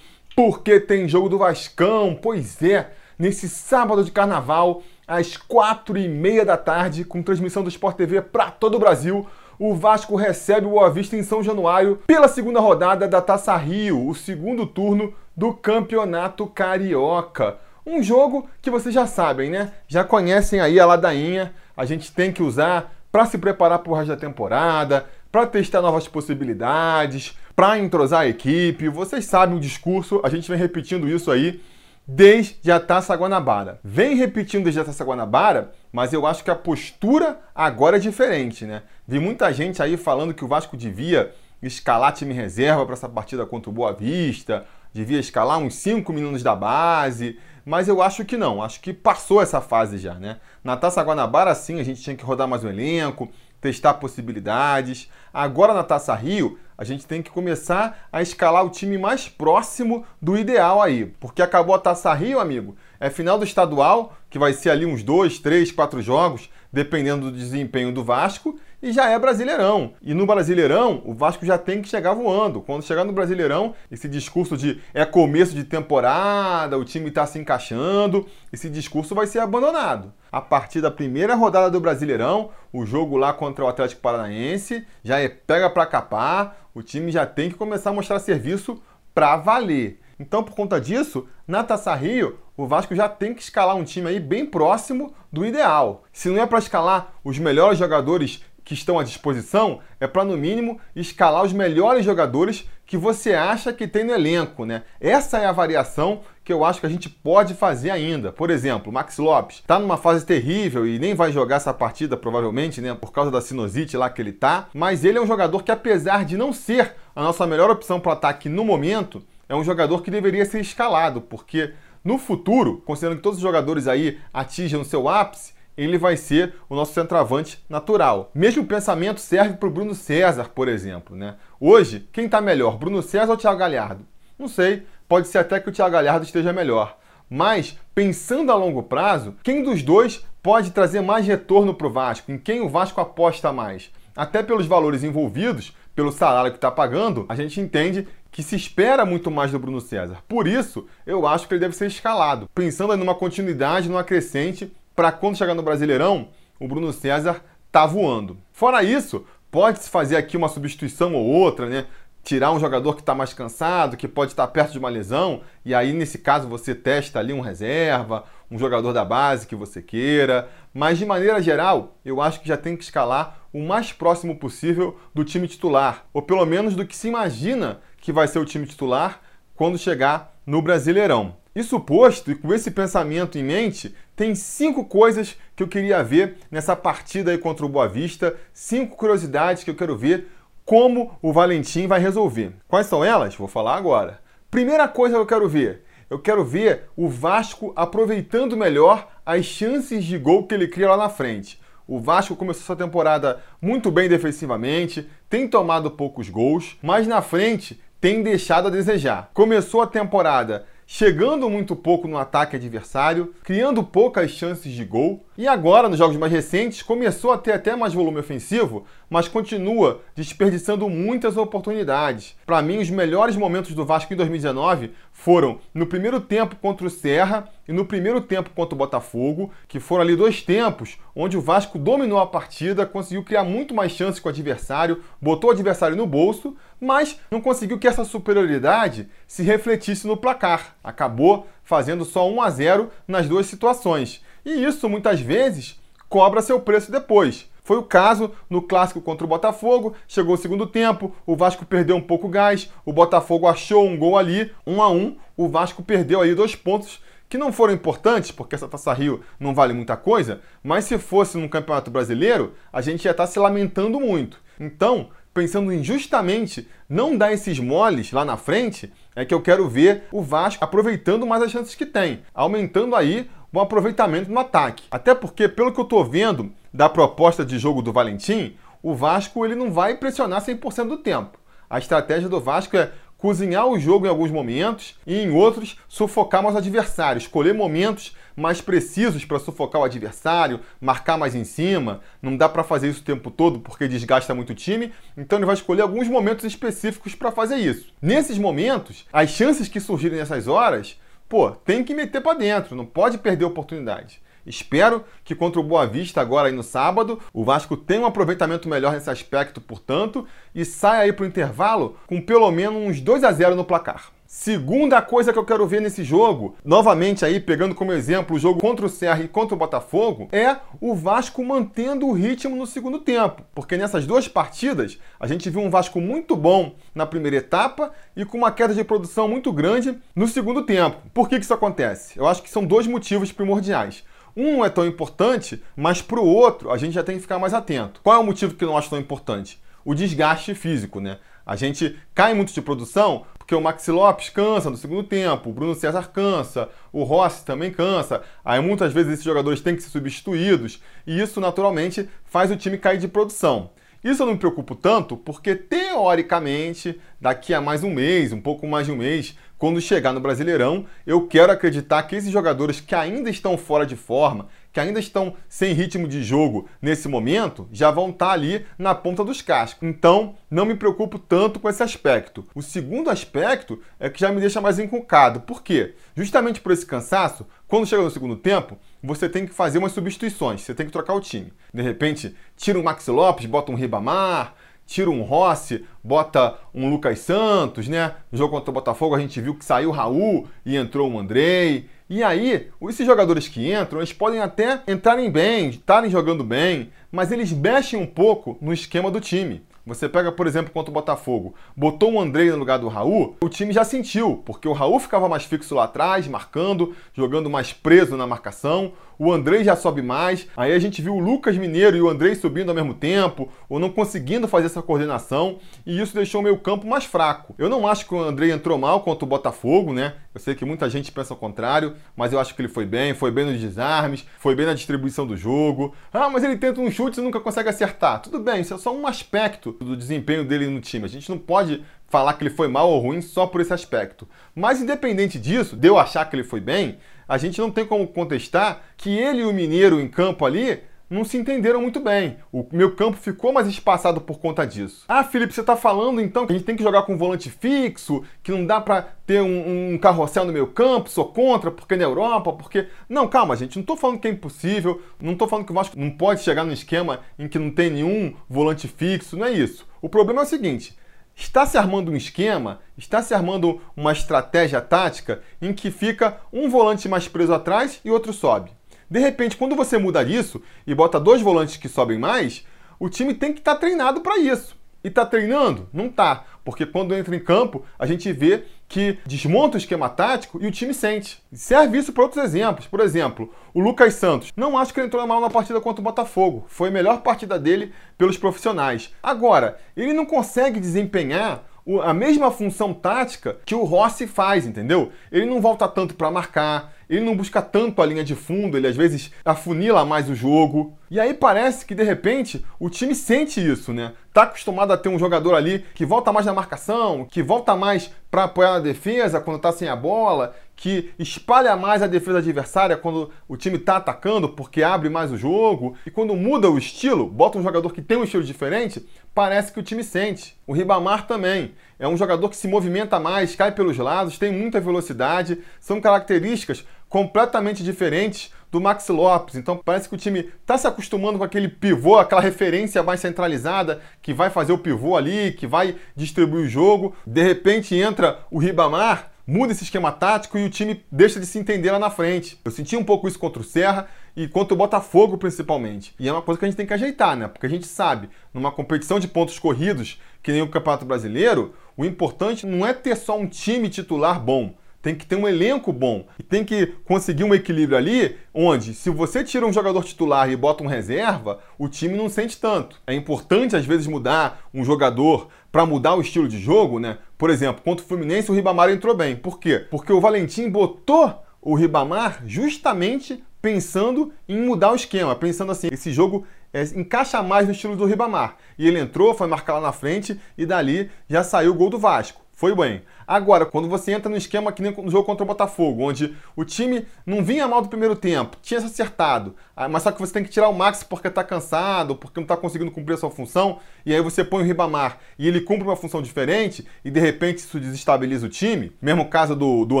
porque 0.34 0.78
tem 0.78 1.08
jogo 1.08 1.28
do 1.28 1.38
Vascão. 1.38 2.18
Pois 2.20 2.62
é, 2.62 2.90
nesse 3.18 3.48
sábado 3.48 4.04
de 4.04 4.10
carnaval, 4.10 4.82
às 5.06 5.36
quatro 5.36 5.96
e 5.96 6.08
meia 6.08 6.44
da 6.44 6.56
tarde, 6.56 7.04
com 7.04 7.22
transmissão 7.22 7.62
do 7.62 7.68
Sport 7.68 7.96
TV 7.96 8.20
para 8.20 8.50
todo 8.50 8.76
o 8.76 8.78
Brasil, 8.78 9.26
o 9.58 9.74
Vasco 9.74 10.14
recebe 10.14 10.66
o 10.66 10.70
Boa 10.70 10.90
Vista 10.90 11.16
em 11.16 11.22
São 11.22 11.42
Januário 11.42 12.00
pela 12.06 12.28
segunda 12.28 12.60
rodada 12.60 13.08
da 13.08 13.20
Taça 13.20 13.56
Rio, 13.56 14.06
o 14.06 14.14
segundo 14.14 14.66
turno 14.66 15.14
do 15.36 15.52
Campeonato 15.52 16.46
Carioca. 16.46 17.58
Um 17.84 18.02
jogo 18.02 18.48
que 18.60 18.70
vocês 18.70 18.94
já 18.94 19.06
sabem, 19.06 19.50
né? 19.50 19.72
Já 19.88 20.04
conhecem 20.04 20.60
aí 20.60 20.78
a 20.78 20.86
ladainha. 20.86 21.54
A 21.76 21.84
gente 21.84 22.12
tem 22.12 22.32
que 22.32 22.42
usar 22.42 22.94
para 23.10 23.26
se 23.26 23.38
preparar 23.38 23.78
para 23.78 23.90
o 23.90 23.94
resto 23.94 24.10
da 24.10 24.16
temporada, 24.16 25.06
para 25.30 25.46
testar 25.46 25.82
novas 25.82 26.08
possibilidades, 26.08 27.36
para 27.54 27.78
entrosar 27.78 28.20
a 28.20 28.28
equipe. 28.28 28.88
Vocês 28.88 29.24
sabem 29.24 29.56
o 29.56 29.60
discurso, 29.60 30.20
a 30.24 30.28
gente 30.28 30.48
vem 30.48 30.58
repetindo 30.58 31.08
isso 31.08 31.30
aí 31.30 31.60
desde 32.06 32.72
a 32.72 32.80
Taça 32.80 33.14
Guanabara. 33.14 33.78
Vem 33.84 34.16
repetindo 34.16 34.64
desde 34.64 34.80
a 34.80 34.84
Taça 34.84 35.04
Guanabara, 35.04 35.72
mas 35.92 36.12
eu 36.14 36.26
acho 36.26 36.42
que 36.42 36.50
a 36.50 36.56
postura 36.56 37.38
agora 37.54 37.96
é 37.96 38.00
diferente, 38.00 38.64
né? 38.64 38.82
Vi 39.06 39.18
muita 39.18 39.52
gente 39.52 39.82
aí 39.82 39.98
falando 39.98 40.32
que 40.32 40.44
o 40.44 40.48
Vasco 40.48 40.76
devia 40.76 41.34
escalar 41.62 42.12
time 42.12 42.32
reserva 42.32 42.84
para 42.86 42.94
essa 42.94 43.08
partida 43.08 43.44
contra 43.44 43.68
o 43.68 43.72
Boa 43.72 43.92
Vista, 43.92 44.64
devia 44.92 45.18
escalar 45.18 45.58
uns 45.58 45.74
5 45.74 46.10
meninos 46.12 46.42
da 46.42 46.56
base, 46.56 47.38
mas 47.64 47.88
eu 47.88 48.00
acho 48.00 48.24
que 48.24 48.38
não, 48.38 48.62
acho 48.62 48.80
que 48.80 48.94
passou 48.94 49.42
essa 49.42 49.60
fase 49.60 49.98
já, 49.98 50.14
né? 50.14 50.38
Na 50.64 50.76
Taça 50.76 51.02
Guanabara, 51.02 51.54
sim, 51.54 51.78
a 51.78 51.82
gente 51.82 52.00
tinha 52.00 52.16
que 52.16 52.24
rodar 52.24 52.48
mais 52.48 52.64
o 52.64 52.68
elenco, 52.68 53.28
testar 53.60 53.94
possibilidades. 53.94 55.10
Agora 55.32 55.74
na 55.74 55.84
Taça 55.84 56.14
Rio, 56.14 56.58
a 56.76 56.84
gente 56.84 57.06
tem 57.06 57.22
que 57.22 57.30
começar 57.30 58.08
a 58.12 58.22
escalar 58.22 58.64
o 58.64 58.70
time 58.70 58.96
mais 58.96 59.28
próximo 59.28 60.06
do 60.22 60.36
ideal 60.36 60.80
aí. 60.80 61.06
Porque 61.18 61.42
acabou 61.42 61.74
a 61.74 61.78
Taça 61.78 62.12
Rio, 62.14 62.38
amigo. 62.38 62.76
É 63.00 63.10
final 63.10 63.38
do 63.38 63.44
estadual, 63.44 64.16
que 64.30 64.38
vai 64.38 64.52
ser 64.52 64.70
ali 64.70 64.86
uns 64.86 65.02
dois, 65.02 65.38
três, 65.38 65.72
quatro 65.72 66.00
jogos, 66.00 66.48
dependendo 66.72 67.30
do 67.30 67.36
desempenho 67.36 67.92
do 67.92 68.04
Vasco 68.04 68.58
e 68.82 68.92
já 68.92 69.08
é 69.10 69.18
Brasileirão. 69.18 69.94
E 70.02 70.14
no 70.14 70.26
Brasileirão, 70.26 71.02
o 71.04 71.14
Vasco 71.14 71.44
já 71.44 71.58
tem 71.58 71.82
que 71.82 71.88
chegar 71.88 72.14
voando. 72.14 72.60
Quando 72.60 72.84
chegar 72.84 73.04
no 73.04 73.12
Brasileirão, 73.12 73.74
esse 73.90 74.08
discurso 74.08 74.56
de 74.56 74.80
é 74.94 75.04
começo 75.04 75.54
de 75.54 75.64
temporada, 75.64 76.78
o 76.78 76.84
time 76.84 77.08
está 77.08 77.26
se 77.26 77.38
encaixando, 77.38 78.26
esse 78.52 78.68
discurso 78.68 79.14
vai 79.14 79.26
ser 79.26 79.40
abandonado. 79.40 80.12
A 80.30 80.40
partir 80.40 80.80
da 80.80 80.90
primeira 80.90 81.34
rodada 81.34 81.70
do 81.70 81.80
Brasileirão, 81.80 82.50
o 82.72 82.84
jogo 82.84 83.16
lá 83.16 83.32
contra 83.32 83.64
o 83.64 83.68
Atlético 83.68 84.02
Paranaense 84.02 84.86
já 85.02 85.18
é 85.18 85.28
pega 85.28 85.68
para 85.70 85.86
capar, 85.86 86.68
o 86.74 86.82
time 86.82 87.10
já 87.10 87.26
tem 87.26 87.48
que 87.48 87.56
começar 87.56 87.90
a 87.90 87.94
mostrar 87.94 88.18
serviço 88.20 88.80
para 89.14 89.36
valer. 89.36 90.00
Então, 90.20 90.42
por 90.42 90.54
conta 90.54 90.80
disso, 90.80 91.26
na 91.46 91.62
Taça 91.62 91.94
Rio, 91.94 92.38
o 92.58 92.66
Vasco 92.66 92.92
já 92.92 93.08
tem 93.08 93.32
que 93.32 93.40
escalar 93.40 93.76
um 93.76 93.84
time 93.84 94.08
aí 94.08 94.18
bem 94.18 94.44
próximo 94.44 95.14
do 95.32 95.46
ideal. 95.46 96.02
Se 96.12 96.28
não 96.28 96.42
é 96.42 96.44
para 96.44 96.58
escalar 96.58 97.14
os 97.22 97.38
melhores 97.38 97.78
jogadores 97.78 98.42
que 98.64 98.74
estão 98.74 98.98
à 98.98 99.04
disposição 99.04 99.78
é 100.00 100.08
para, 100.08 100.24
no 100.24 100.36
mínimo, 100.36 100.80
escalar 100.94 101.44
os 101.44 101.52
melhores 101.52 102.04
jogadores 102.04 102.68
que 102.84 102.96
você 102.96 103.32
acha 103.32 103.72
que 103.72 103.86
tem 103.86 104.02
no 104.02 104.12
elenco, 104.12 104.64
né? 104.64 104.82
Essa 105.00 105.38
é 105.38 105.46
a 105.46 105.52
variação 105.52 106.22
que 106.42 106.52
eu 106.52 106.64
acho 106.64 106.80
que 106.80 106.86
a 106.86 106.88
gente 106.88 107.08
pode 107.08 107.54
fazer 107.54 107.90
ainda. 107.90 108.32
Por 108.32 108.50
exemplo, 108.50 108.92
Max 108.92 109.18
Lopes 109.18 109.58
está 109.58 109.78
numa 109.78 109.96
fase 109.96 110.26
terrível 110.26 110.84
e 110.84 110.98
nem 110.98 111.14
vai 111.14 111.30
jogar 111.30 111.56
essa 111.56 111.72
partida 111.72 112.16
provavelmente, 112.16 112.80
né, 112.80 112.92
por 112.92 113.12
causa 113.12 113.30
da 113.30 113.40
sinusite 113.40 113.96
lá 113.96 114.10
que 114.10 114.20
ele 114.20 114.32
tá, 114.32 114.68
mas 114.74 115.04
ele 115.04 115.18
é 115.18 115.20
um 115.20 115.26
jogador 115.26 115.62
que 115.62 115.70
apesar 115.70 116.24
de 116.24 116.36
não 116.36 116.52
ser 116.52 116.96
a 117.14 117.22
nossa 117.22 117.46
melhor 117.46 117.70
opção 117.70 118.00
para 118.00 118.14
ataque 118.14 118.48
no 118.48 118.64
momento, 118.64 119.22
é 119.48 119.54
um 119.54 119.64
jogador 119.64 120.02
que 120.02 120.10
deveria 120.10 120.44
ser 120.44 120.60
escalado, 120.60 121.22
porque 121.22 121.72
no 122.08 122.16
futuro, 122.16 122.82
considerando 122.86 123.18
que 123.18 123.22
todos 123.22 123.36
os 123.36 123.42
jogadores 123.42 123.86
aí 123.86 124.18
atingem 124.32 124.80
o 124.80 124.84
seu 124.84 125.10
ápice, 125.10 125.52
ele 125.76 125.98
vai 125.98 126.16
ser 126.16 126.54
o 126.66 126.74
nosso 126.74 126.94
centroavante 126.94 127.62
natural. 127.68 128.30
Mesmo 128.34 128.64
pensamento 128.64 129.20
serve 129.20 129.58
para 129.58 129.68
o 129.68 129.70
Bruno 129.70 129.94
César, 129.94 130.48
por 130.54 130.68
exemplo. 130.68 131.14
Né? 131.14 131.36
Hoje, 131.60 132.08
quem 132.10 132.24
está 132.24 132.40
melhor, 132.40 132.78
Bruno 132.78 133.02
César 133.02 133.32
ou 133.32 133.36
Thiago 133.36 133.58
Galhardo? 133.58 134.06
Não 134.38 134.48
sei, 134.48 134.84
pode 135.06 135.28
ser 135.28 135.36
até 135.36 135.60
que 135.60 135.68
o 135.68 135.72
Thiago 135.72 135.92
Galhardo 135.92 136.24
esteja 136.24 136.50
melhor. 136.50 136.96
Mas, 137.28 137.78
pensando 137.94 138.50
a 138.50 138.54
longo 138.54 138.84
prazo, 138.84 139.36
quem 139.44 139.62
dos 139.62 139.82
dois 139.82 140.24
pode 140.42 140.70
trazer 140.70 141.02
mais 141.02 141.26
retorno 141.26 141.74
para 141.74 141.88
o 141.88 141.92
Vasco? 141.92 142.32
Em 142.32 142.38
quem 142.38 142.62
o 142.62 142.70
Vasco 142.70 143.02
aposta 143.02 143.52
mais? 143.52 143.90
Até 144.16 144.42
pelos 144.42 144.66
valores 144.66 145.04
envolvidos, 145.04 145.76
pelo 145.98 146.10
salário 146.12 146.52
que 146.52 146.56
está 146.56 146.70
pagando, 146.70 147.26
a 147.28 147.34
gente 147.34 147.60
entende 147.60 148.06
que 148.38 148.42
se 148.44 148.54
espera 148.54 149.04
muito 149.04 149.32
mais 149.32 149.50
do 149.50 149.58
Bruno 149.58 149.80
César. 149.80 150.22
Por 150.28 150.46
isso, 150.46 150.86
eu 151.04 151.26
acho 151.26 151.48
que 151.48 151.54
ele 151.54 151.60
deve 151.60 151.74
ser 151.74 151.88
escalado, 151.88 152.48
pensando 152.54 152.96
numa 152.96 153.12
continuidade, 153.12 153.88
numa 153.88 154.04
crescente 154.04 154.72
para 154.94 155.10
quando 155.10 155.36
chegar 155.36 155.56
no 155.56 155.62
Brasileirão, 155.64 156.28
o 156.60 156.68
Bruno 156.68 156.92
César 156.92 157.42
tá 157.72 157.84
voando. 157.84 158.38
Fora 158.52 158.84
isso, 158.84 159.26
pode-se 159.50 159.90
fazer 159.90 160.14
aqui 160.14 160.36
uma 160.36 160.48
substituição 160.48 161.16
ou 161.16 161.26
outra, 161.26 161.66
né? 161.66 161.86
tirar 162.22 162.52
um 162.52 162.60
jogador 162.60 162.94
que 162.94 163.00
está 163.00 163.12
mais 163.12 163.34
cansado, 163.34 163.96
que 163.96 164.06
pode 164.06 164.30
estar 164.30 164.46
perto 164.46 164.70
de 164.70 164.78
uma 164.78 164.88
lesão, 164.88 165.40
e 165.64 165.74
aí 165.74 165.92
nesse 165.92 166.18
caso 166.18 166.46
você 166.46 166.76
testa 166.76 167.18
ali 167.18 167.32
um 167.32 167.40
reserva, 167.40 168.22
um 168.48 168.56
jogador 168.56 168.92
da 168.92 169.04
base 169.04 169.48
que 169.48 169.56
você 169.56 169.82
queira. 169.82 170.48
Mas 170.72 170.96
de 170.96 171.04
maneira 171.04 171.42
geral, 171.42 171.96
eu 172.04 172.22
acho 172.22 172.40
que 172.40 172.46
já 172.46 172.56
tem 172.56 172.76
que 172.76 172.84
escalar 172.84 173.40
o 173.52 173.60
mais 173.60 173.92
próximo 173.92 174.36
possível 174.36 174.96
do 175.12 175.24
time 175.24 175.48
titular, 175.48 176.04
ou 176.12 176.22
pelo 176.22 176.46
menos 176.46 176.76
do 176.76 176.86
que 176.86 176.94
se 176.94 177.08
imagina 177.08 177.80
que 178.00 178.12
vai 178.12 178.28
ser 178.28 178.38
o 178.38 178.44
time 178.44 178.66
titular 178.66 179.20
quando 179.54 179.78
chegar 179.78 180.34
no 180.46 180.62
Brasileirão. 180.62 181.36
Isso 181.54 181.80
posto, 181.80 182.30
e 182.30 182.34
com 182.34 182.54
esse 182.54 182.70
pensamento 182.70 183.36
em 183.36 183.42
mente, 183.42 183.94
tem 184.14 184.34
cinco 184.34 184.84
coisas 184.84 185.36
que 185.56 185.62
eu 185.62 185.68
queria 185.68 186.02
ver 186.04 186.36
nessa 186.50 186.76
partida 186.76 187.30
aí 187.32 187.38
contra 187.38 187.66
o 187.66 187.68
Boa 187.68 187.88
Vista, 187.88 188.36
cinco 188.52 188.96
curiosidades 188.96 189.64
que 189.64 189.70
eu 189.70 189.74
quero 189.74 189.96
ver 189.96 190.28
como 190.64 191.18
o 191.22 191.32
Valentim 191.32 191.86
vai 191.86 191.98
resolver. 191.98 192.52
Quais 192.68 192.86
são 192.86 193.04
elas? 193.04 193.34
Vou 193.34 193.48
falar 193.48 193.76
agora. 193.76 194.20
Primeira 194.50 194.86
coisa 194.86 195.16
que 195.16 195.20
eu 195.22 195.26
quero 195.26 195.48
ver, 195.48 195.82
eu 196.10 196.18
quero 196.18 196.44
ver 196.44 196.84
o 196.96 197.08
Vasco 197.08 197.72
aproveitando 197.74 198.56
melhor 198.56 199.08
as 199.24 199.44
chances 199.44 200.04
de 200.04 200.16
gol 200.16 200.46
que 200.46 200.54
ele 200.54 200.68
cria 200.68 200.90
lá 200.90 200.96
na 200.96 201.08
frente. 201.08 201.60
O 201.86 201.98
Vasco 201.98 202.36
começou 202.36 202.62
essa 202.62 202.76
temporada 202.76 203.42
muito 203.60 203.90
bem 203.90 204.08
defensivamente, 204.08 205.08
tem 205.28 205.48
tomado 205.48 205.90
poucos 205.90 206.28
gols, 206.28 206.76
mas 206.82 207.06
na 207.06 207.22
frente 207.22 207.80
tem 208.00 208.22
deixado 208.22 208.68
a 208.68 208.70
desejar. 208.70 209.30
Começou 209.34 209.82
a 209.82 209.86
temporada 209.86 210.66
chegando 210.90 211.50
muito 211.50 211.76
pouco 211.76 212.08
no 212.08 212.16
ataque 212.16 212.56
adversário, 212.56 213.34
criando 213.44 213.84
poucas 213.84 214.30
chances 214.30 214.72
de 214.72 214.84
gol, 214.86 215.22
e 215.36 215.46
agora, 215.46 215.86
nos 215.86 215.98
jogos 215.98 216.16
mais 216.16 216.32
recentes, 216.32 216.80
começou 216.80 217.30
a 217.30 217.36
ter 217.36 217.52
até 217.52 217.76
mais 217.76 217.92
volume 217.92 218.20
ofensivo, 218.20 218.86
mas 219.08 219.28
continua 219.28 220.02
desperdiçando 220.14 220.88
muitas 220.88 221.36
oportunidades. 221.36 222.36
Para 222.44 222.62
mim, 222.62 222.78
os 222.78 222.90
melhores 222.90 223.36
momentos 223.36 223.74
do 223.74 223.84
Vasco 223.84 224.12
em 224.12 224.16
2019 224.16 224.92
foram 225.12 225.58
no 225.72 225.86
primeiro 225.86 226.20
tempo 226.20 226.56
contra 226.56 226.86
o 226.86 226.90
Serra 226.90 227.48
e 227.66 227.72
no 227.72 227.84
primeiro 227.84 228.20
tempo 228.20 228.50
contra 228.50 228.74
o 228.74 228.78
Botafogo, 228.78 229.50
que 229.66 229.80
foram 229.80 230.02
ali 230.02 230.16
dois 230.16 230.42
tempos 230.42 230.98
onde 231.14 231.36
o 231.36 231.40
Vasco 231.40 231.78
dominou 231.78 232.18
a 232.18 232.26
partida, 232.26 232.86
conseguiu 232.86 233.24
criar 233.24 233.44
muito 233.44 233.74
mais 233.74 233.92
chances 233.92 234.20
com 234.20 234.28
o 234.28 234.32
adversário, 234.32 235.02
botou 235.20 235.50
o 235.50 235.52
adversário 235.52 235.96
no 235.96 236.06
bolso, 236.06 236.56
mas 236.80 237.18
não 237.30 237.40
conseguiu 237.40 237.78
que 237.78 237.88
essa 237.88 238.04
superioridade 238.04 239.08
se 239.26 239.42
refletisse 239.42 240.06
no 240.06 240.16
placar. 240.16 240.76
Acabou 240.82 241.46
fazendo 241.64 242.04
só 242.04 242.28
1 242.28 242.40
a 242.40 242.50
0 242.50 242.90
nas 243.06 243.28
duas 243.28 243.46
situações. 243.46 244.22
E 244.44 244.64
isso 244.64 244.88
muitas 244.88 245.20
vezes 245.20 245.78
cobra 246.08 246.40
seu 246.40 246.60
preço 246.60 246.90
depois. 246.90 247.50
Foi 247.68 247.76
o 247.76 247.82
caso 247.82 248.30
no 248.48 248.62
clássico 248.62 248.98
contra 248.98 249.26
o 249.26 249.28
Botafogo. 249.28 249.92
Chegou 250.06 250.36
o 250.36 250.38
segundo 250.38 250.66
tempo, 250.66 251.14
o 251.26 251.36
Vasco 251.36 251.66
perdeu 251.66 251.96
um 251.96 252.00
pouco 252.00 252.26
o 252.26 252.30
gás, 252.30 252.72
o 252.82 252.94
Botafogo 252.94 253.46
achou 253.46 253.86
um 253.86 253.94
gol 253.94 254.16
ali, 254.16 254.50
um 254.66 254.80
a 254.80 254.90
um. 254.90 255.18
O 255.36 255.50
Vasco 255.50 255.82
perdeu 255.82 256.22
aí 256.22 256.34
dois 256.34 256.56
pontos 256.56 256.98
que 257.28 257.36
não 257.36 257.52
foram 257.52 257.74
importantes, 257.74 258.30
porque 258.30 258.54
essa 258.54 258.66
Taça 258.66 258.90
Rio 258.94 259.22
não 259.38 259.54
vale 259.54 259.74
muita 259.74 259.98
coisa, 259.98 260.40
mas 260.62 260.86
se 260.86 260.96
fosse 260.96 261.36
no 261.36 261.46
Campeonato 261.46 261.90
Brasileiro, 261.90 262.54
a 262.72 262.80
gente 262.80 263.04
ia 263.04 263.10
estar 263.10 263.26
se 263.26 263.38
lamentando 263.38 264.00
muito. 264.00 264.40
Então, 264.58 265.10
pensando 265.34 265.70
em 265.70 265.84
justamente 265.84 266.66
não 266.88 267.18
dar 267.18 267.34
esses 267.34 267.58
moles 267.58 268.12
lá 268.12 268.24
na 268.24 268.38
frente, 268.38 268.90
é 269.14 269.26
que 269.26 269.34
eu 269.34 269.42
quero 269.42 269.68
ver 269.68 270.04
o 270.10 270.22
Vasco 270.22 270.64
aproveitando 270.64 271.26
mais 271.26 271.42
as 271.42 271.50
chances 271.50 271.74
que 271.74 271.84
tem, 271.84 272.20
aumentando 272.32 272.96
aí 272.96 273.28
o 273.52 273.60
aproveitamento 273.60 274.30
no 274.30 274.40
ataque. 274.40 274.84
Até 274.90 275.14
porque, 275.14 275.48
pelo 275.48 275.70
que 275.72 275.80
eu 275.80 275.84
estou 275.84 276.04
vendo 276.04 276.50
da 276.72 276.88
proposta 276.88 277.44
de 277.44 277.58
jogo 277.58 277.82
do 277.82 277.92
Valentim, 277.92 278.56
o 278.82 278.94
Vasco 278.94 279.44
ele 279.44 279.54
não 279.54 279.72
vai 279.72 279.96
pressionar 279.96 280.44
100% 280.44 280.88
do 280.88 280.98
tempo. 280.98 281.38
A 281.68 281.78
estratégia 281.78 282.28
do 282.28 282.40
Vasco 282.40 282.76
é 282.76 282.90
cozinhar 283.18 283.66
o 283.66 283.78
jogo 283.78 284.06
em 284.06 284.08
alguns 284.08 284.30
momentos 284.30 284.96
e 285.04 285.18
em 285.18 285.30
outros 285.30 285.76
sufocar 285.88 286.40
mais 286.42 286.54
o 286.54 286.58
adversário, 286.58 287.18
escolher 287.18 287.52
momentos 287.52 288.16
mais 288.36 288.60
precisos 288.60 289.24
para 289.24 289.40
sufocar 289.40 289.82
o 289.82 289.84
adversário, 289.84 290.60
marcar 290.80 291.18
mais 291.18 291.34
em 291.34 291.42
cima. 291.42 292.00
Não 292.22 292.36
dá 292.36 292.48
para 292.48 292.62
fazer 292.62 292.88
isso 292.88 293.00
o 293.00 293.04
tempo 293.04 293.30
todo 293.30 293.58
porque 293.58 293.88
desgasta 293.88 294.34
muito 294.34 294.50
o 294.50 294.54
time, 294.54 294.92
então 295.16 295.38
ele 295.38 295.46
vai 295.46 295.56
escolher 295.56 295.82
alguns 295.82 296.06
momentos 296.08 296.44
específicos 296.44 297.14
para 297.14 297.32
fazer 297.32 297.56
isso. 297.56 297.92
Nesses 298.00 298.38
momentos, 298.38 299.04
as 299.12 299.30
chances 299.30 299.68
que 299.68 299.80
surgirem 299.80 300.18
nessas 300.18 300.46
horas 300.46 300.96
pô, 301.28 301.50
tem 301.50 301.84
que 301.84 301.94
meter 301.94 302.22
para 302.22 302.38
dentro, 302.38 302.76
não 302.76 302.86
pode 302.86 303.18
perder 303.18 303.44
a 303.44 303.48
oportunidade. 303.48 304.20
Espero 304.48 305.04
que 305.22 305.34
contra 305.34 305.60
o 305.60 305.64
Boa 305.64 305.86
Vista, 305.86 306.22
agora 306.22 306.48
aí 306.48 306.54
no 306.54 306.62
sábado, 306.62 307.18
o 307.34 307.44
Vasco 307.44 307.76
tenha 307.76 308.00
um 308.00 308.06
aproveitamento 308.06 308.68
melhor 308.68 308.94
nesse 308.94 309.10
aspecto, 309.10 309.60
portanto, 309.60 310.26
e 310.54 310.64
saia 310.64 311.02
aí 311.02 311.12
para 311.12 311.24
o 311.24 311.26
intervalo 311.26 311.96
com 312.06 312.20
pelo 312.20 312.50
menos 312.50 312.82
uns 312.82 313.00
2 313.00 313.24
a 313.24 313.30
0 313.30 313.54
no 313.54 313.64
placar. 313.64 314.10
Segunda 314.30 315.00
coisa 315.00 315.32
que 315.32 315.38
eu 315.38 315.44
quero 315.44 315.66
ver 315.66 315.80
nesse 315.80 316.04
jogo, 316.04 316.54
novamente 316.62 317.24
aí 317.24 317.40
pegando 317.40 317.74
como 317.74 317.94
exemplo 317.94 318.36
o 318.36 318.38
jogo 318.38 318.60
contra 318.60 318.84
o 318.84 318.88
Serra 318.88 319.22
e 319.22 319.28
contra 319.28 319.54
o 319.54 319.58
Botafogo, 319.58 320.28
é 320.30 320.56
o 320.82 320.94
Vasco 320.94 321.42
mantendo 321.42 322.06
o 322.06 322.12
ritmo 322.12 322.54
no 322.54 322.66
segundo 322.66 322.98
tempo. 322.98 323.42
Porque 323.54 323.78
nessas 323.78 324.06
duas 324.06 324.28
partidas 324.28 324.98
a 325.18 325.26
gente 325.26 325.48
viu 325.48 325.62
um 325.62 325.70
Vasco 325.70 325.98
muito 325.98 326.36
bom 326.36 326.74
na 326.94 327.06
primeira 327.06 327.38
etapa 327.38 327.90
e 328.14 328.22
com 328.22 328.36
uma 328.36 328.52
queda 328.52 328.74
de 328.74 328.84
produção 328.84 329.26
muito 329.26 329.50
grande 329.50 329.98
no 330.14 330.28
segundo 330.28 330.62
tempo. 330.62 330.98
Por 331.14 331.26
que, 331.26 331.38
que 331.38 331.44
isso 331.44 331.54
acontece? 331.54 332.18
Eu 332.18 332.26
acho 332.26 332.42
que 332.42 332.50
são 332.50 332.66
dois 332.66 332.86
motivos 332.86 333.32
primordiais. 333.32 334.04
Um 334.36 334.58
não 334.58 334.64
é 334.64 334.70
tão 334.70 334.86
importante, 334.86 335.62
mas 335.76 336.00
para 336.02 336.20
o 336.20 336.26
outro 336.26 336.70
a 336.70 336.76
gente 336.76 336.94
já 336.94 337.02
tem 337.02 337.16
que 337.16 337.22
ficar 337.22 337.38
mais 337.38 337.54
atento. 337.54 338.00
Qual 338.02 338.16
é 338.16 338.18
o 338.18 338.24
motivo 338.24 338.54
que 338.54 338.64
eu 338.64 338.68
não 338.68 338.78
acho 338.78 338.90
tão 338.90 338.98
importante? 338.98 339.60
O 339.84 339.94
desgaste 339.94 340.54
físico, 340.54 341.00
né? 341.00 341.18
A 341.46 341.56
gente 341.56 341.98
cai 342.14 342.34
muito 342.34 342.52
de 342.52 342.60
produção 342.60 343.24
porque 343.38 343.54
o 343.54 343.60
Maxi 343.62 343.90
Lopes 343.90 344.28
cansa 344.28 344.68
no 344.68 344.76
segundo 344.76 345.02
tempo, 345.02 345.48
o 345.48 345.52
Bruno 345.54 345.74
César 345.74 346.10
cansa, 346.12 346.68
o 346.92 347.02
Rossi 347.04 347.42
também 347.42 347.70
cansa. 347.70 348.22
Aí 348.44 348.60
muitas 348.60 348.92
vezes 348.92 349.14
esses 349.14 349.24
jogadores 349.24 349.62
têm 349.62 349.74
que 349.74 349.82
ser 349.82 349.88
substituídos 349.88 350.82
e 351.06 351.18
isso 351.18 351.40
naturalmente 351.40 352.06
faz 352.26 352.50
o 352.50 352.56
time 352.56 352.76
cair 352.76 352.98
de 352.98 353.08
produção. 353.08 353.70
Isso 354.04 354.22
eu 354.22 354.26
não 354.26 354.34
me 354.34 354.38
preocupo 354.38 354.76
tanto 354.76 355.16
porque, 355.16 355.56
teoricamente, 355.56 357.00
daqui 357.20 357.52
a 357.52 357.60
mais 357.60 357.82
um 357.82 357.90
mês, 357.90 358.32
um 358.32 358.40
pouco 358.40 358.66
mais 358.66 358.86
de 358.86 358.92
um 358.92 358.96
mês, 358.96 359.36
quando 359.58 359.80
chegar 359.80 360.12
no 360.12 360.20
Brasileirão, 360.20 360.86
eu 361.04 361.26
quero 361.26 361.50
acreditar 361.50 362.04
que 362.04 362.14
esses 362.14 362.30
jogadores 362.30 362.80
que 362.80 362.94
ainda 362.94 363.28
estão 363.28 363.58
fora 363.58 363.84
de 363.84 363.96
forma, 363.96 364.46
que 364.72 364.78
ainda 364.78 365.00
estão 365.00 365.34
sem 365.48 365.72
ritmo 365.72 366.06
de 366.06 366.22
jogo 366.22 366.68
nesse 366.80 367.08
momento, 367.08 367.68
já 367.72 367.90
vão 367.90 368.10
estar 368.10 368.30
ali 368.30 368.64
na 368.78 368.94
ponta 368.94 369.24
dos 369.24 369.42
cascos. 369.42 369.88
Então, 369.88 370.36
não 370.48 370.64
me 370.64 370.76
preocupo 370.76 371.18
tanto 371.18 371.58
com 371.58 371.68
esse 371.68 371.82
aspecto. 371.82 372.46
O 372.54 372.62
segundo 372.62 373.10
aspecto 373.10 373.80
é 373.98 374.08
que 374.08 374.20
já 374.20 374.30
me 374.30 374.40
deixa 374.40 374.60
mais 374.60 374.78
encucado. 374.78 375.40
Por 375.40 375.60
quê? 375.60 375.96
Justamente 376.14 376.60
por 376.60 376.70
esse 376.70 376.86
cansaço, 376.86 377.44
quando 377.66 377.86
chega 377.86 378.02
no 378.02 378.10
segundo 378.10 378.36
tempo, 378.36 378.78
você 379.02 379.28
tem 379.28 379.44
que 379.44 379.52
fazer 379.52 379.78
umas 379.78 379.92
substituições, 379.92 380.60
você 380.60 380.74
tem 380.74 380.86
que 380.86 380.92
trocar 380.92 381.14
o 381.14 381.20
time. 381.20 381.52
De 381.74 381.82
repente, 381.82 382.34
tira 382.56 382.78
um 382.78 382.82
Maxi 382.84 383.10
Lopes, 383.10 383.46
bota 383.46 383.72
um 383.72 383.74
Ribamar, 383.74 384.54
tira 384.88 385.10
um 385.10 385.22
Rossi, 385.22 385.84
bota 386.02 386.58
um 386.74 386.88
Lucas 386.88 387.18
Santos, 387.18 387.86
né? 387.86 388.14
No 388.32 388.38
jogo 388.38 388.54
contra 388.54 388.70
o 388.70 388.74
Botafogo 388.74 389.14
a 389.14 389.20
gente 389.20 389.38
viu 389.38 389.54
que 389.54 389.64
saiu 389.64 389.90
o 389.90 389.92
Raul 389.92 390.48
e 390.64 390.76
entrou 390.76 391.12
o 391.12 391.18
Andrei. 391.18 391.86
E 392.08 392.22
aí, 392.22 392.70
esses 392.88 393.06
jogadores 393.06 393.46
que 393.46 393.70
entram, 393.70 393.98
eles 394.00 394.14
podem 394.14 394.40
até 394.40 394.80
entrarem 394.88 395.30
bem, 395.30 395.68
estarem 395.68 396.10
jogando 396.10 396.42
bem, 396.42 396.90
mas 397.12 397.30
eles 397.30 397.52
mexem 397.52 398.00
um 398.00 398.06
pouco 398.06 398.56
no 398.62 398.72
esquema 398.72 399.10
do 399.10 399.20
time. 399.20 399.62
Você 399.88 400.06
pega, 400.06 400.30
por 400.30 400.46
exemplo, 400.46 400.70
contra 400.70 400.90
o 400.90 400.94
Botafogo, 400.94 401.54
botou 401.74 402.12
o 402.12 402.20
Andrei 402.20 402.50
no 402.50 402.58
lugar 402.58 402.78
do 402.78 402.88
Raul, 402.88 403.36
o 403.40 403.48
time 403.48 403.72
já 403.72 403.84
sentiu, 403.84 404.42
porque 404.44 404.68
o 404.68 404.74
Raul 404.74 405.00
ficava 405.00 405.28
mais 405.30 405.44
fixo 405.44 405.74
lá 405.74 405.84
atrás, 405.84 406.28
marcando, 406.28 406.94
jogando 407.14 407.48
mais 407.48 407.72
preso 407.72 408.14
na 408.14 408.26
marcação, 408.26 408.92
o 409.18 409.32
Andrei 409.32 409.64
já 409.64 409.74
sobe 409.74 410.00
mais, 410.00 410.46
aí 410.56 410.72
a 410.72 410.78
gente 410.78 411.02
viu 411.02 411.14
o 411.14 411.18
Lucas 411.18 411.56
Mineiro 411.56 411.96
e 411.96 412.02
o 412.02 412.08
Andrei 412.08 412.34
subindo 412.34 412.68
ao 412.68 412.74
mesmo 412.74 412.94
tempo, 412.94 413.48
ou 413.68 413.80
não 413.80 413.90
conseguindo 413.90 414.46
fazer 414.46 414.66
essa 414.66 414.82
coordenação, 414.82 415.58
e 415.84 416.00
isso 416.00 416.14
deixou 416.14 416.40
o 416.40 416.44
meio 416.44 416.58
campo 416.58 416.86
mais 416.86 417.04
fraco. 417.04 417.54
Eu 417.58 417.68
não 417.68 417.88
acho 417.88 418.06
que 418.06 418.14
o 418.14 418.22
Andrei 418.22 418.52
entrou 418.52 418.78
mal 418.78 419.00
contra 419.00 419.24
o 419.24 419.28
Botafogo, 419.28 419.92
né? 419.92 420.14
Eu 420.38 420.40
sei 420.40 420.54
que 420.54 420.64
muita 420.64 420.88
gente 420.88 421.10
pensa 421.10 421.34
o 421.34 421.36
contrário, 421.36 421.96
mas 422.16 422.32
eu 422.32 422.38
acho 422.38 422.54
que 422.54 422.62
ele 422.62 422.68
foi 422.68 422.86
bem, 422.86 423.12
foi 423.12 423.32
bem 423.32 423.44
nos 423.44 423.60
desarmes, 423.60 424.24
foi 424.38 424.54
bem 424.54 424.66
na 424.66 424.72
distribuição 424.72 425.26
do 425.26 425.36
jogo. 425.36 425.92
Ah, 426.12 426.30
mas 426.30 426.44
ele 426.44 426.56
tenta 426.56 426.80
um 426.80 426.88
chute 426.92 427.18
e 427.18 427.22
nunca 427.24 427.40
consegue 427.40 427.68
acertar. 427.68 428.22
Tudo 428.22 428.38
bem, 428.38 428.60
isso 428.60 428.72
é 428.72 428.78
só 428.78 428.94
um 428.94 429.04
aspecto 429.04 429.72
do 429.72 429.96
desempenho 429.96 430.44
dele 430.44 430.68
no 430.68 430.80
time. 430.80 431.04
A 431.04 431.08
gente 431.08 431.28
não 431.28 431.38
pode 431.38 431.82
falar 432.06 432.34
que 432.34 432.44
ele 432.44 432.54
foi 432.54 432.68
mal 432.68 432.88
ou 432.88 433.00
ruim 433.00 433.20
só 433.20 433.48
por 433.48 433.60
esse 433.60 433.72
aspecto. 433.72 434.28
Mas 434.54 434.80
independente 434.80 435.40
disso, 435.40 435.76
de 435.76 435.88
eu 435.88 435.98
achar 435.98 436.24
que 436.30 436.36
ele 436.36 436.44
foi 436.44 436.60
bem, 436.60 436.98
a 437.26 437.36
gente 437.36 437.60
não 437.60 437.72
tem 437.72 437.84
como 437.84 438.06
contestar 438.06 438.82
que 438.96 439.10
ele 439.10 439.40
e 439.40 439.44
o 439.44 439.52
Mineiro 439.52 440.00
em 440.00 440.06
campo 440.06 440.46
ali 440.46 440.84
não 441.08 441.24
se 441.24 441.36
entenderam 441.36 441.80
muito 441.80 442.00
bem. 442.00 442.36
O 442.52 442.66
meu 442.72 442.94
campo 442.94 443.16
ficou 443.16 443.52
mais 443.52 443.66
espaçado 443.66 444.20
por 444.20 444.38
conta 444.38 444.66
disso. 444.66 445.04
Ah, 445.08 445.24
Felipe, 445.24 445.54
você 445.54 445.60
está 445.60 445.76
falando 445.76 446.20
então 446.20 446.46
que 446.46 446.52
a 446.52 446.56
gente 446.56 446.66
tem 446.66 446.76
que 446.76 446.82
jogar 446.82 447.02
com 447.02 447.16
volante 447.16 447.50
fixo, 447.50 448.22
que 448.42 448.52
não 448.52 448.66
dá 448.66 448.80
para 448.80 449.02
ter 449.26 449.40
um, 449.40 449.94
um, 449.94 449.98
carrossel 449.98 450.44
no 450.44 450.52
meu 450.52 450.66
campo, 450.66 451.08
sou 451.08 451.26
contra, 451.26 451.70
porque 451.70 451.96
na 451.96 452.04
Europa, 452.04 452.52
porque. 452.52 452.88
Não, 453.08 453.26
calma, 453.28 453.56
gente, 453.56 453.76
não 453.76 453.82
estou 453.82 453.96
falando 453.96 454.20
que 454.20 454.28
é 454.28 454.30
impossível, 454.30 455.02
não 455.20 455.32
estou 455.32 455.48
falando 455.48 455.64
que 455.64 455.72
o 455.72 455.74
Vasco 455.74 455.98
não 455.98 456.10
pode 456.10 456.42
chegar 456.42 456.64
num 456.64 456.72
esquema 456.72 457.20
em 457.38 457.48
que 457.48 457.58
não 457.58 457.70
tem 457.70 457.90
nenhum 457.90 458.34
volante 458.48 458.86
fixo, 458.86 459.36
não 459.36 459.46
é 459.46 459.52
isso. 459.52 459.86
O 460.00 460.08
problema 460.08 460.42
é 460.42 460.44
o 460.44 460.48
seguinte: 460.48 460.96
está 461.34 461.64
se 461.64 461.78
armando 461.78 462.10
um 462.10 462.16
esquema, 462.16 462.80
está 462.96 463.22
se 463.22 463.32
armando 463.32 463.80
uma 463.96 464.12
estratégia 464.12 464.80
tática 464.80 465.40
em 465.60 465.72
que 465.72 465.90
fica 465.90 466.38
um 466.52 466.68
volante 466.68 467.08
mais 467.08 467.28
preso 467.28 467.54
atrás 467.54 468.00
e 468.04 468.10
outro 468.10 468.32
sobe. 468.32 468.77
De 469.10 469.18
repente, 469.18 469.56
quando 469.56 469.74
você 469.74 469.98
muda 469.98 470.22
isso 470.22 470.60
e 470.86 470.94
bota 470.94 471.18
dois 471.18 471.40
volantes 471.40 471.76
que 471.76 471.88
sobem 471.88 472.18
mais, 472.18 472.64
o 472.98 473.08
time 473.08 473.34
tem 473.34 473.52
que 473.52 473.60
estar 473.60 473.74
tá 473.74 473.80
treinado 473.80 474.20
para 474.20 474.38
isso. 474.38 474.76
E 475.02 475.08
está 475.08 475.24
treinando? 475.24 475.88
Não 475.92 476.06
está. 476.06 476.44
Porque 476.64 476.84
quando 476.84 477.14
entra 477.14 477.34
em 477.34 477.38
campo, 477.38 477.84
a 477.98 478.04
gente 478.04 478.30
vê 478.32 478.64
que 478.88 479.18
desmonta 479.24 479.76
o 479.76 479.78
esquema 479.78 480.08
tático 480.08 480.58
e 480.60 480.66
o 480.66 480.70
time 480.72 480.92
sente. 480.92 481.42
Serve 481.52 481.98
isso 481.98 482.12
para 482.12 482.24
outros 482.24 482.42
exemplos. 482.42 482.86
Por 482.86 483.00
exemplo, 483.00 483.52
o 483.72 483.80
Lucas 483.80 484.14
Santos. 484.14 484.52
Não 484.56 484.76
acho 484.76 484.92
que 484.92 484.98
ele 484.98 485.06
entrou 485.06 485.24
mal 485.26 485.40
na 485.40 485.48
partida 485.48 485.80
contra 485.80 486.00
o 486.00 486.04
Botafogo. 486.04 486.64
Foi 486.68 486.88
a 486.88 486.92
melhor 486.92 487.22
partida 487.22 487.58
dele 487.58 487.92
pelos 488.16 488.36
profissionais. 488.36 489.14
Agora, 489.22 489.78
ele 489.96 490.12
não 490.12 490.26
consegue 490.26 490.80
desempenhar 490.80 491.64
a 492.02 492.12
mesma 492.12 492.50
função 492.50 492.92
tática 492.92 493.56
que 493.64 493.74
o 493.74 493.84
Rossi 493.84 494.26
faz, 494.26 494.66
entendeu? 494.66 495.10
Ele 495.32 495.46
não 495.46 495.60
volta 495.60 495.88
tanto 495.88 496.14
para 496.14 496.30
marcar, 496.30 496.92
ele 497.08 497.24
não 497.24 497.36
busca 497.36 497.62
tanto 497.62 498.02
a 498.02 498.06
linha 498.06 498.22
de 498.22 498.34
fundo, 498.34 498.76
ele 498.76 498.86
às 498.86 498.96
vezes 498.96 499.32
afunila 499.44 500.04
mais 500.04 500.28
o 500.28 500.34
jogo. 500.34 500.98
E 501.10 501.18
aí 501.18 501.32
parece 501.32 501.86
que 501.86 501.94
de 501.94 502.02
repente 502.02 502.64
o 502.78 502.90
time 502.90 503.14
sente 503.14 503.60
isso, 503.60 503.92
né? 503.92 504.12
Tá 504.32 504.42
acostumado 504.42 504.92
a 504.92 504.96
ter 504.96 505.08
um 505.08 505.18
jogador 505.18 505.54
ali 505.54 505.84
que 505.94 506.04
volta 506.04 506.32
mais 506.32 506.46
na 506.46 506.52
marcação, 506.52 507.26
que 507.28 507.42
volta 507.42 507.74
mais 507.74 508.10
para 508.30 508.44
apoiar 508.44 508.74
na 508.74 508.78
defesa 508.80 509.40
quando 509.40 509.58
tá 509.58 509.72
sem 509.72 509.88
a 509.88 509.96
bola, 509.96 510.54
que 510.76 511.10
espalha 511.18 511.76
mais 511.76 512.02
a 512.02 512.06
defesa 512.06 512.38
adversária 512.38 512.96
quando 512.96 513.30
o 513.48 513.56
time 513.56 513.78
tá 513.78 513.96
atacando 513.96 514.50
porque 514.50 514.82
abre 514.82 515.08
mais 515.08 515.32
o 515.32 515.36
jogo. 515.36 515.96
E 516.06 516.10
quando 516.10 516.36
muda 516.36 516.70
o 516.70 516.78
estilo, 516.78 517.26
bota 517.26 517.58
um 517.58 517.62
jogador 517.62 517.92
que 517.92 518.00
tem 518.02 518.16
um 518.16 518.24
estilo 518.24 518.44
diferente, 518.44 519.04
parece 519.34 519.72
que 519.72 519.80
o 519.80 519.82
time 519.82 520.04
sente. 520.04 520.56
O 520.66 520.72
Ribamar 520.72 521.26
também. 521.26 521.74
É 521.98 522.06
um 522.06 522.16
jogador 522.16 522.48
que 522.48 522.56
se 522.56 522.68
movimenta 522.68 523.18
mais, 523.18 523.56
cai 523.56 523.72
pelos 523.72 523.98
lados, 523.98 524.38
tem 524.38 524.52
muita 524.52 524.78
velocidade, 524.78 525.58
são 525.80 526.00
características 526.00 526.86
completamente 527.08 527.82
diferentes 527.82 528.52
do 528.70 528.80
Maxi 528.80 529.12
Lopes. 529.12 529.56
Então 529.56 529.80
parece 529.82 530.08
que 530.08 530.14
o 530.14 530.18
time 530.18 530.50
está 530.60 530.76
se 530.76 530.86
acostumando 530.86 531.38
com 531.38 531.44
aquele 531.44 531.68
pivô, 531.68 532.18
aquela 532.18 532.40
referência 532.40 533.02
mais 533.02 533.20
centralizada 533.20 534.00
que 534.20 534.34
vai 534.34 534.50
fazer 534.50 534.72
o 534.72 534.78
pivô 534.78 535.16
ali, 535.16 535.52
que 535.52 535.66
vai 535.66 535.96
distribuir 536.14 536.66
o 536.66 536.68
jogo. 536.68 537.14
De 537.26 537.42
repente 537.42 537.94
entra 537.94 538.40
o 538.50 538.58
Ribamar, 538.58 539.32
muda 539.46 539.72
esse 539.72 539.84
esquema 539.84 540.12
tático 540.12 540.58
e 540.58 540.66
o 540.66 540.70
time 540.70 541.02
deixa 541.10 541.40
de 541.40 541.46
se 541.46 541.58
entender 541.58 541.90
lá 541.90 541.98
na 541.98 542.10
frente. 542.10 542.60
Eu 542.64 542.70
senti 542.70 542.96
um 542.96 543.04
pouco 543.04 543.26
isso 543.26 543.38
contra 543.38 543.62
o 543.62 543.64
Serra 543.64 544.06
e 544.36 544.46
contra 544.46 544.74
o 544.74 544.76
Botafogo 544.76 545.38
principalmente. 545.38 546.14
E 546.18 546.28
é 546.28 546.32
uma 546.32 546.42
coisa 546.42 546.58
que 546.58 546.64
a 546.66 546.68
gente 546.68 546.76
tem 546.76 546.86
que 546.86 546.94
ajeitar, 546.94 547.36
né? 547.36 547.48
Porque 547.48 547.66
a 547.66 547.70
gente 547.70 547.86
sabe, 547.86 548.28
numa 548.52 548.70
competição 548.70 549.18
de 549.18 549.26
pontos 549.26 549.58
corridos, 549.58 550.20
que 550.42 550.52
nem 550.52 550.62
o 550.62 550.68
Campeonato 550.68 551.06
Brasileiro, 551.06 551.74
o 551.96 552.04
importante 552.04 552.66
não 552.66 552.86
é 552.86 552.92
ter 552.92 553.16
só 553.16 553.38
um 553.38 553.46
time 553.46 553.88
titular 553.88 554.38
bom 554.38 554.74
tem 555.00 555.14
que 555.14 555.26
ter 555.26 555.36
um 555.36 555.46
elenco 555.46 555.92
bom 555.92 556.26
e 556.38 556.42
tem 556.42 556.64
que 556.64 556.86
conseguir 557.04 557.44
um 557.44 557.54
equilíbrio 557.54 557.96
ali 557.96 558.36
onde, 558.52 558.94
se 558.94 559.10
você 559.10 559.44
tira 559.44 559.66
um 559.66 559.72
jogador 559.72 560.04
titular 560.04 560.50
e 560.50 560.56
bota 560.56 560.82
um 560.82 560.88
reserva, 560.88 561.60
o 561.78 561.88
time 561.88 562.16
não 562.16 562.28
sente 562.28 562.58
tanto. 562.58 563.00
É 563.06 563.14
importante 563.14 563.76
às 563.76 563.84
vezes 563.84 564.06
mudar 564.06 564.68
um 564.74 564.84
jogador 564.84 565.48
para 565.70 565.86
mudar 565.86 566.14
o 566.14 566.20
estilo 566.20 566.48
de 566.48 566.58
jogo, 566.58 566.98
né? 566.98 567.18
Por 567.36 567.50
exemplo, 567.50 567.82
contra 567.82 568.04
o 568.04 568.08
Fluminense 568.08 568.50
o 568.50 568.54
Ribamar 568.54 568.90
entrou 568.90 569.14
bem. 569.14 569.36
Por 569.36 569.60
quê? 569.60 569.86
Porque 569.90 570.12
o 570.12 570.20
Valentim 570.20 570.68
botou 570.68 571.42
o 571.60 571.74
Ribamar 571.74 572.42
justamente 572.46 573.42
pensando 573.60 574.32
em 574.48 574.60
mudar 574.60 574.92
o 574.92 574.96
esquema, 574.96 575.34
pensando 575.34 575.72
assim, 575.72 575.88
esse 575.90 576.12
jogo 576.12 576.46
é, 576.72 576.82
encaixa 576.82 577.42
mais 577.42 577.66
no 577.66 577.72
estilo 577.72 577.96
do 577.96 578.04
Ribamar. 578.04 578.56
E 578.78 578.86
ele 578.86 578.98
entrou, 578.98 579.34
foi 579.34 579.46
marcar 579.46 579.74
lá 579.74 579.80
na 579.80 579.92
frente 579.92 580.40
e 580.56 580.64
dali 580.64 581.10
já 581.28 581.42
saiu 581.42 581.72
o 581.72 581.74
gol 581.74 581.90
do 581.90 581.98
Vasco. 581.98 582.47
Foi 582.58 582.74
bem. 582.74 583.02
Agora, 583.24 583.64
quando 583.64 583.88
você 583.88 584.10
entra 584.10 584.28
no 584.28 584.36
esquema 584.36 584.72
que 584.72 584.82
nem 584.82 584.90
no 584.90 585.12
jogo 585.12 585.24
contra 585.24 585.44
o 585.44 585.46
Botafogo, 585.46 586.02
onde 586.02 586.34
o 586.56 586.64
time 586.64 587.06
não 587.24 587.44
vinha 587.44 587.68
mal 587.68 587.80
do 587.80 587.88
primeiro 587.88 588.16
tempo, 588.16 588.56
tinha 588.60 588.80
se 588.80 588.86
acertado, 588.86 589.54
ah, 589.76 589.88
mas 589.88 590.02
só 590.02 590.10
que 590.10 590.18
você 590.18 590.32
tem 590.32 590.42
que 590.42 590.50
tirar 590.50 590.68
o 590.68 590.74
Max 590.74 591.04
porque 591.04 591.28
está 591.28 591.44
cansado, 591.44 592.16
porque 592.16 592.40
não 592.40 592.42
está 592.42 592.56
conseguindo 592.56 592.90
cumprir 592.90 593.14
a 593.14 593.16
sua 593.16 593.30
função, 593.30 593.78
e 594.04 594.12
aí 594.12 594.20
você 594.20 594.42
põe 594.42 594.64
o 594.64 594.66
Ribamar 594.66 595.18
e 595.38 595.46
ele 595.46 595.60
cumpre 595.60 595.86
uma 595.86 595.94
função 595.94 596.20
diferente, 596.20 596.84
e 597.04 597.12
de 597.12 597.20
repente 597.20 597.58
isso 597.58 597.78
desestabiliza 597.78 598.46
o 598.46 598.48
time. 598.48 598.90
Mesmo 599.00 599.28
caso 599.28 599.54
do, 599.54 599.84
do 599.84 600.00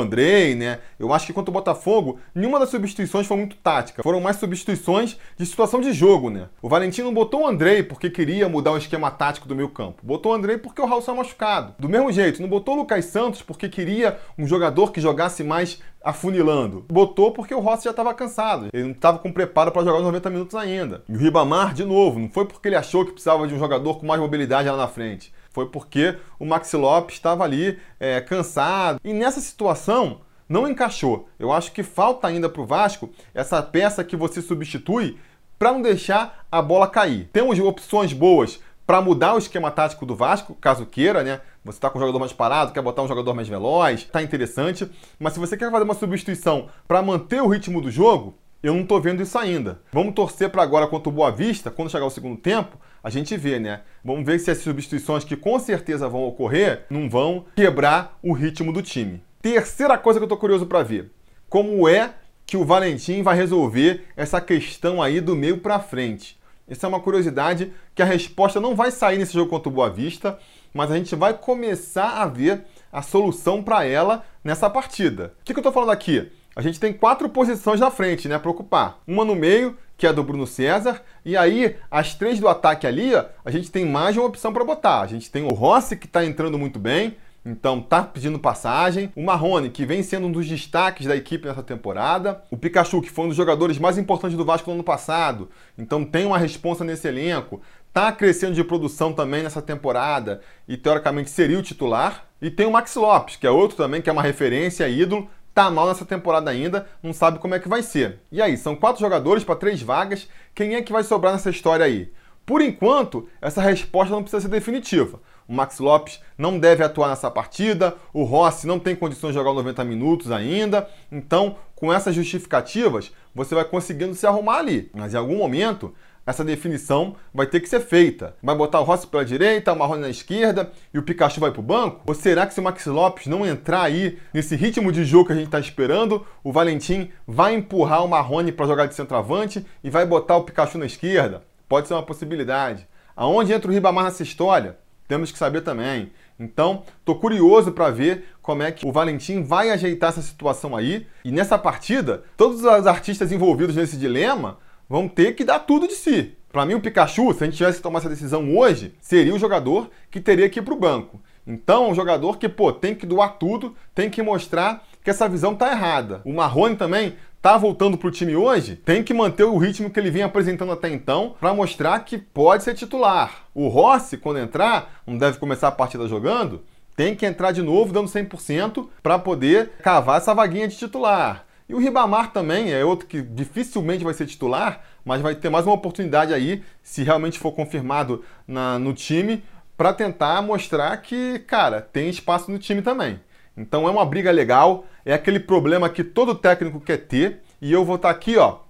Andrei, 0.00 0.56
né? 0.56 0.80
Eu 0.98 1.12
acho 1.12 1.26
que 1.26 1.32
contra 1.32 1.50
o 1.50 1.54
Botafogo, 1.54 2.18
nenhuma 2.34 2.58
das 2.58 2.70
substituições 2.70 3.24
foi 3.24 3.36
muito 3.36 3.54
tática. 3.54 4.02
Foram 4.02 4.20
mais 4.20 4.36
substituições 4.36 5.16
de 5.36 5.46
situação 5.46 5.80
de 5.80 5.92
jogo, 5.92 6.28
né? 6.28 6.48
O 6.60 6.68
Valentim 6.68 7.02
não 7.02 7.14
botou 7.14 7.42
o 7.42 7.46
Andrei 7.46 7.84
porque 7.84 8.10
queria 8.10 8.48
mudar 8.48 8.72
o 8.72 8.78
esquema 8.78 9.12
tático 9.12 9.46
do 9.46 9.54
meio 9.54 9.68
campo. 9.68 10.00
Botou 10.02 10.32
o 10.32 10.34
Andrei 10.34 10.58
porque 10.58 10.82
o 10.82 10.86
Raul 10.86 11.02
saiu 11.02 11.18
machucado. 11.18 11.76
Do 11.78 11.88
mesmo 11.88 12.10
jeito, 12.10 12.47
não 12.48 12.50
botou 12.50 12.74
o 12.74 12.78
Lucas 12.78 13.04
Santos 13.04 13.42
porque 13.42 13.68
queria 13.68 14.18
um 14.38 14.46
jogador 14.46 14.90
que 14.90 15.00
jogasse 15.02 15.44
mais 15.44 15.80
afunilando. 16.02 16.86
Botou 16.88 17.30
porque 17.30 17.54
o 17.54 17.60
Rossi 17.60 17.84
já 17.84 17.90
estava 17.90 18.14
cansado. 18.14 18.68
Ele 18.72 18.84
não 18.84 18.92
estava 18.92 19.18
com 19.18 19.30
preparo 19.30 19.70
para 19.70 19.84
jogar 19.84 19.98
os 19.98 20.04
90 20.04 20.30
minutos 20.30 20.54
ainda. 20.54 21.04
E 21.06 21.14
o 21.14 21.18
Ribamar, 21.18 21.74
de 21.74 21.84
novo, 21.84 22.18
não 22.18 22.30
foi 22.30 22.46
porque 22.46 22.68
ele 22.68 22.76
achou 22.76 23.04
que 23.04 23.12
precisava 23.12 23.46
de 23.46 23.54
um 23.54 23.58
jogador 23.58 23.98
com 23.98 24.06
mais 24.06 24.18
mobilidade 24.18 24.68
lá 24.68 24.76
na 24.76 24.88
frente. 24.88 25.32
Foi 25.50 25.66
porque 25.66 26.16
o 26.38 26.46
Maxi 26.46 26.76
Lopes 26.76 27.16
estava 27.16 27.44
ali 27.44 27.78
é, 28.00 28.20
cansado. 28.22 28.98
E 29.04 29.12
nessa 29.12 29.40
situação, 29.40 30.20
não 30.48 30.66
encaixou. 30.66 31.28
Eu 31.38 31.52
acho 31.52 31.72
que 31.72 31.82
falta 31.82 32.26
ainda 32.26 32.48
para 32.48 32.62
o 32.62 32.66
Vasco 32.66 33.10
essa 33.34 33.62
peça 33.62 34.02
que 34.02 34.16
você 34.16 34.40
substitui 34.40 35.18
para 35.58 35.72
não 35.72 35.82
deixar 35.82 36.46
a 36.50 36.62
bola 36.62 36.88
cair. 36.88 37.28
Temos 37.32 37.58
opções 37.58 38.14
boas 38.14 38.60
para 38.86 39.02
mudar 39.02 39.34
o 39.34 39.38
esquema 39.38 39.70
tático 39.70 40.06
do 40.06 40.16
Vasco, 40.16 40.54
caso 40.54 40.86
queira, 40.86 41.22
né? 41.22 41.42
Você 41.64 41.78
está 41.78 41.90
com 41.90 41.98
um 41.98 42.00
jogador 42.00 42.18
mais 42.18 42.32
parado, 42.32 42.72
quer 42.72 42.82
botar 42.82 43.02
um 43.02 43.08
jogador 43.08 43.34
mais 43.34 43.48
veloz, 43.48 44.04
tá 44.04 44.22
interessante. 44.22 44.88
Mas 45.18 45.32
se 45.32 45.40
você 45.40 45.56
quer 45.56 45.70
fazer 45.70 45.84
uma 45.84 45.94
substituição 45.94 46.68
para 46.86 47.02
manter 47.02 47.42
o 47.42 47.48
ritmo 47.48 47.80
do 47.80 47.90
jogo, 47.90 48.34
eu 48.62 48.74
não 48.74 48.82
estou 48.82 49.00
vendo 49.00 49.22
isso 49.22 49.38
ainda. 49.38 49.80
Vamos 49.92 50.14
torcer 50.14 50.50
para 50.50 50.62
agora 50.62 50.86
contra 50.86 51.08
o 51.08 51.12
Boa 51.12 51.30
Vista, 51.30 51.70
quando 51.70 51.90
chegar 51.90 52.06
o 52.06 52.10
segundo 52.10 52.36
tempo, 52.36 52.76
a 53.02 53.10
gente 53.10 53.36
vê, 53.36 53.58
né? 53.58 53.82
Vamos 54.04 54.26
ver 54.26 54.38
se 54.40 54.50
as 54.50 54.58
substituições 54.58 55.24
que 55.24 55.36
com 55.36 55.58
certeza 55.58 56.08
vão 56.08 56.24
ocorrer 56.24 56.84
não 56.90 57.08
vão 57.08 57.44
quebrar 57.54 58.18
o 58.22 58.32
ritmo 58.32 58.72
do 58.72 58.82
time. 58.82 59.22
Terceira 59.40 59.96
coisa 59.96 60.18
que 60.18 60.24
eu 60.24 60.26
estou 60.26 60.38
curioso 60.38 60.66
para 60.66 60.82
ver: 60.82 61.12
como 61.48 61.88
é 61.88 62.14
que 62.44 62.56
o 62.56 62.64
Valentim 62.64 63.22
vai 63.22 63.36
resolver 63.36 64.06
essa 64.16 64.40
questão 64.40 65.00
aí 65.00 65.20
do 65.20 65.36
meio 65.36 65.58
para 65.58 65.78
frente? 65.78 66.38
Essa 66.66 66.86
é 66.86 66.88
uma 66.88 67.00
curiosidade 67.00 67.72
que 67.94 68.02
a 68.02 68.04
resposta 68.04 68.60
não 68.60 68.74
vai 68.74 68.90
sair 68.90 69.18
nesse 69.18 69.32
jogo 69.32 69.48
contra 69.48 69.68
o 69.68 69.72
Boa 69.72 69.88
Vista, 69.88 70.38
mas 70.72 70.90
a 70.90 70.96
gente 70.96 71.14
vai 71.14 71.34
começar 71.34 72.22
a 72.22 72.26
ver 72.26 72.64
a 72.92 73.02
solução 73.02 73.62
para 73.62 73.84
ela 73.84 74.24
nessa 74.42 74.68
partida. 74.68 75.34
O 75.40 75.44
que, 75.44 75.52
que 75.52 75.58
eu 75.58 75.62
estou 75.62 75.72
falando 75.72 75.90
aqui? 75.90 76.30
A 76.54 76.60
gente 76.60 76.80
tem 76.80 76.92
quatro 76.92 77.28
posições 77.28 77.78
na 77.78 77.90
frente, 77.90 78.28
né, 78.28 78.38
para 78.38 78.50
ocupar. 78.50 78.98
Uma 79.06 79.24
no 79.24 79.36
meio, 79.36 79.76
que 79.96 80.06
é 80.06 80.12
do 80.12 80.24
Bruno 80.24 80.46
César, 80.46 81.02
e 81.24 81.36
aí 81.36 81.76
as 81.90 82.14
três 82.14 82.40
do 82.40 82.48
ataque 82.48 82.86
ali, 82.86 83.12
a 83.14 83.50
gente 83.50 83.70
tem 83.70 83.84
mais 83.84 84.16
uma 84.16 84.26
opção 84.26 84.52
para 84.52 84.64
botar. 84.64 85.00
A 85.00 85.06
gente 85.06 85.30
tem 85.30 85.44
o 85.44 85.54
Rossi, 85.54 85.96
que 85.96 86.06
está 86.06 86.24
entrando 86.24 86.58
muito 86.58 86.78
bem, 86.78 87.16
então 87.44 87.80
tá 87.80 88.02
pedindo 88.02 88.38
passagem. 88.38 89.10
O 89.16 89.24
Marrone, 89.24 89.70
que 89.70 89.86
vem 89.86 90.02
sendo 90.02 90.26
um 90.26 90.32
dos 90.32 90.46
destaques 90.46 91.06
da 91.06 91.16
equipe 91.16 91.46
nessa 91.46 91.62
temporada. 91.62 92.42
O 92.50 92.56
Pikachu, 92.56 93.00
que 93.00 93.10
foi 93.10 93.24
um 93.24 93.28
dos 93.28 93.36
jogadores 93.36 93.78
mais 93.78 93.96
importantes 93.96 94.36
do 94.36 94.44
Vasco 94.44 94.68
no 94.68 94.74
ano 94.74 94.84
passado. 94.84 95.48
Então 95.76 96.04
tem 96.04 96.26
uma 96.26 96.38
responsa 96.38 96.84
nesse 96.84 97.08
elenco. 97.08 97.60
Tá 97.98 98.12
crescendo 98.12 98.54
de 98.54 98.62
produção 98.62 99.12
também 99.12 99.42
nessa 99.42 99.60
temporada 99.60 100.40
e 100.68 100.76
teoricamente 100.76 101.30
seria 101.30 101.58
o 101.58 101.62
titular. 101.62 102.26
E 102.40 102.48
tem 102.48 102.64
o 102.64 102.70
Max 102.70 102.94
Lopes, 102.94 103.34
que 103.34 103.44
é 103.44 103.50
outro 103.50 103.76
também 103.76 104.00
que 104.00 104.08
é 104.08 104.12
uma 104.12 104.22
referência, 104.22 104.88
ídolo. 104.88 105.28
Tá 105.52 105.68
mal 105.68 105.88
nessa 105.88 106.04
temporada 106.04 106.48
ainda, 106.48 106.86
não 107.02 107.12
sabe 107.12 107.40
como 107.40 107.56
é 107.56 107.58
que 107.58 107.68
vai 107.68 107.82
ser. 107.82 108.20
E 108.30 108.40
aí, 108.40 108.56
são 108.56 108.76
quatro 108.76 109.00
jogadores 109.00 109.42
para 109.42 109.56
três 109.56 109.82
vagas. 109.82 110.28
Quem 110.54 110.76
é 110.76 110.82
que 110.82 110.92
vai 110.92 111.02
sobrar 111.02 111.32
nessa 111.32 111.50
história 111.50 111.84
aí? 111.84 112.12
Por 112.46 112.62
enquanto, 112.62 113.28
essa 113.42 113.60
resposta 113.60 114.14
não 114.14 114.22
precisa 114.22 114.42
ser 114.42 114.48
definitiva. 114.48 115.20
O 115.48 115.52
Max 115.52 115.80
Lopes 115.80 116.20
não 116.38 116.56
deve 116.56 116.84
atuar 116.84 117.08
nessa 117.08 117.28
partida, 117.28 117.96
o 118.12 118.22
Rossi 118.22 118.64
não 118.66 118.78
tem 118.78 118.94
condições 118.94 119.30
de 119.30 119.38
jogar 119.38 119.52
90 119.52 119.82
minutos 119.82 120.30
ainda. 120.30 120.88
Então, 121.10 121.56
com 121.74 121.92
essas 121.92 122.14
justificativas, 122.14 123.10
você 123.34 123.56
vai 123.56 123.64
conseguindo 123.64 124.14
se 124.14 124.24
arrumar 124.24 124.58
ali. 124.58 124.88
Mas 124.94 125.14
em 125.14 125.16
algum 125.16 125.38
momento, 125.38 125.92
essa 126.28 126.44
definição 126.44 127.16
vai 127.32 127.46
ter 127.46 127.58
que 127.58 127.68
ser 127.70 127.80
feita. 127.80 128.36
Vai 128.42 128.54
botar 128.54 128.80
o 128.80 128.84
Rossi 128.84 129.06
pela 129.06 129.24
direita, 129.24 129.72
o 129.72 129.78
Marrone 129.78 130.02
na 130.02 130.10
esquerda 130.10 130.70
e 130.92 130.98
o 130.98 131.02
Pikachu 131.02 131.40
vai 131.40 131.50
para 131.50 131.60
o 131.60 131.62
banco? 131.62 132.02
Ou 132.06 132.14
será 132.14 132.46
que 132.46 132.52
se 132.52 132.60
o 132.60 132.62
Max 132.62 132.84
Lopes 132.84 133.26
não 133.26 133.46
entrar 133.46 133.80
aí 133.80 134.18
nesse 134.34 134.54
ritmo 134.54 134.92
de 134.92 135.06
jogo 135.06 135.28
que 135.28 135.32
a 135.32 135.34
gente 135.34 135.46
está 135.46 135.58
esperando, 135.58 136.26
o 136.44 136.52
Valentim 136.52 137.10
vai 137.26 137.54
empurrar 137.54 138.04
o 138.04 138.08
Marrone 138.08 138.52
para 138.52 138.66
jogar 138.66 138.84
de 138.84 138.94
centroavante 138.94 139.64
e 139.82 139.88
vai 139.88 140.04
botar 140.04 140.36
o 140.36 140.44
Pikachu 140.44 140.76
na 140.76 140.84
esquerda? 140.84 141.44
Pode 141.66 141.88
ser 141.88 141.94
uma 141.94 142.02
possibilidade. 142.02 142.86
Aonde 143.16 143.54
entra 143.54 143.70
o 143.70 143.72
Ribamar 143.72 144.04
nessa 144.04 144.22
história? 144.22 144.76
Temos 145.08 145.32
que 145.32 145.38
saber 145.38 145.62
também. 145.62 146.12
Então, 146.38 146.82
tô 147.06 147.14
curioso 147.14 147.72
para 147.72 147.88
ver 147.88 148.26
como 148.42 148.62
é 148.62 148.70
que 148.70 148.86
o 148.86 148.92
Valentim 148.92 149.42
vai 149.42 149.70
ajeitar 149.70 150.10
essa 150.10 150.20
situação 150.20 150.76
aí. 150.76 151.06
E 151.24 151.32
nessa 151.32 151.56
partida, 151.56 152.22
todos 152.36 152.62
os 152.62 152.86
artistas 152.86 153.32
envolvidos 153.32 153.74
nesse 153.74 153.96
dilema 153.96 154.58
vão 154.88 155.08
ter 155.08 155.34
que 155.34 155.44
dar 155.44 155.60
tudo 155.60 155.86
de 155.86 155.94
si. 155.94 156.34
Para 156.50 156.64
mim, 156.64 156.74
o 156.74 156.80
Pikachu, 156.80 157.32
se 157.34 157.44
a 157.44 157.46
gente 157.46 157.56
tivesse 157.56 157.76
que 157.76 157.82
tomar 157.82 157.98
essa 157.98 158.08
decisão 158.08 158.56
hoje, 158.56 158.94
seria 159.00 159.34
o 159.34 159.38
jogador 159.38 159.90
que 160.10 160.20
teria 160.20 160.48
que 160.48 160.60
ir 160.60 160.62
para 160.62 160.74
o 160.74 160.78
banco. 160.78 161.20
Então, 161.46 161.86
é 161.86 161.88
um 161.88 161.94
jogador 161.94 162.38
que, 162.38 162.48
pô, 162.48 162.72
tem 162.72 162.94
que 162.94 163.06
doar 163.06 163.38
tudo, 163.38 163.74
tem 163.94 164.10
que 164.10 164.22
mostrar 164.22 164.84
que 165.04 165.10
essa 165.10 165.28
visão 165.28 165.54
tá 165.54 165.70
errada. 165.70 166.20
O 166.24 166.32
Marrone 166.32 166.76
também 166.76 167.16
tá 167.40 167.56
voltando 167.56 167.96
pro 167.96 168.10
time 168.10 168.34
hoje, 168.34 168.76
tem 168.76 169.02
que 169.02 169.14
manter 169.14 169.44
o 169.44 169.56
ritmo 169.56 169.90
que 169.90 169.98
ele 170.00 170.10
vinha 170.10 170.26
apresentando 170.26 170.72
até 170.72 170.90
então 170.90 171.36
para 171.38 171.54
mostrar 171.54 172.00
que 172.00 172.18
pode 172.18 172.64
ser 172.64 172.74
titular. 172.74 173.46
O 173.54 173.68
Rossi, 173.68 174.16
quando 174.16 174.40
entrar, 174.40 175.00
não 175.06 175.16
deve 175.16 175.38
começar 175.38 175.68
a 175.68 175.72
partida 175.72 176.08
jogando, 176.08 176.62
tem 176.96 177.14
que 177.14 177.24
entrar 177.24 177.52
de 177.52 177.62
novo 177.62 177.92
dando 177.92 178.08
100% 178.08 178.88
para 179.02 179.18
poder 179.18 179.70
cavar 179.82 180.18
essa 180.18 180.34
vaguinha 180.34 180.66
de 180.66 180.76
titular. 180.76 181.46
E 181.68 181.74
o 181.74 181.78
Ribamar 181.78 182.32
também 182.32 182.72
é 182.72 182.82
outro 182.82 183.06
que 183.06 183.20
dificilmente 183.20 184.02
vai 184.02 184.14
ser 184.14 184.24
titular, 184.24 184.80
mas 185.04 185.20
vai 185.20 185.34
ter 185.34 185.50
mais 185.50 185.66
uma 185.66 185.74
oportunidade 185.74 186.32
aí, 186.32 186.62
se 186.82 187.02
realmente 187.02 187.38
for 187.38 187.52
confirmado 187.52 188.24
na, 188.46 188.78
no 188.78 188.94
time, 188.94 189.44
para 189.76 189.92
tentar 189.92 190.40
mostrar 190.40 190.96
que, 190.96 191.40
cara, 191.40 191.82
tem 191.82 192.08
espaço 192.08 192.50
no 192.50 192.58
time 192.58 192.80
também. 192.80 193.20
Então 193.54 193.86
é 193.86 193.90
uma 193.90 194.06
briga 194.06 194.30
legal, 194.30 194.86
é 195.04 195.12
aquele 195.12 195.38
problema 195.38 195.90
que 195.90 196.02
todo 196.02 196.34
técnico 196.34 196.80
quer 196.80 196.96
ter, 196.96 197.42
e 197.60 197.70
eu 197.70 197.84
vou 197.84 197.96
estar 197.96 198.08
tá 198.08 198.14
aqui, 198.14 198.38
ó, 198.38 198.60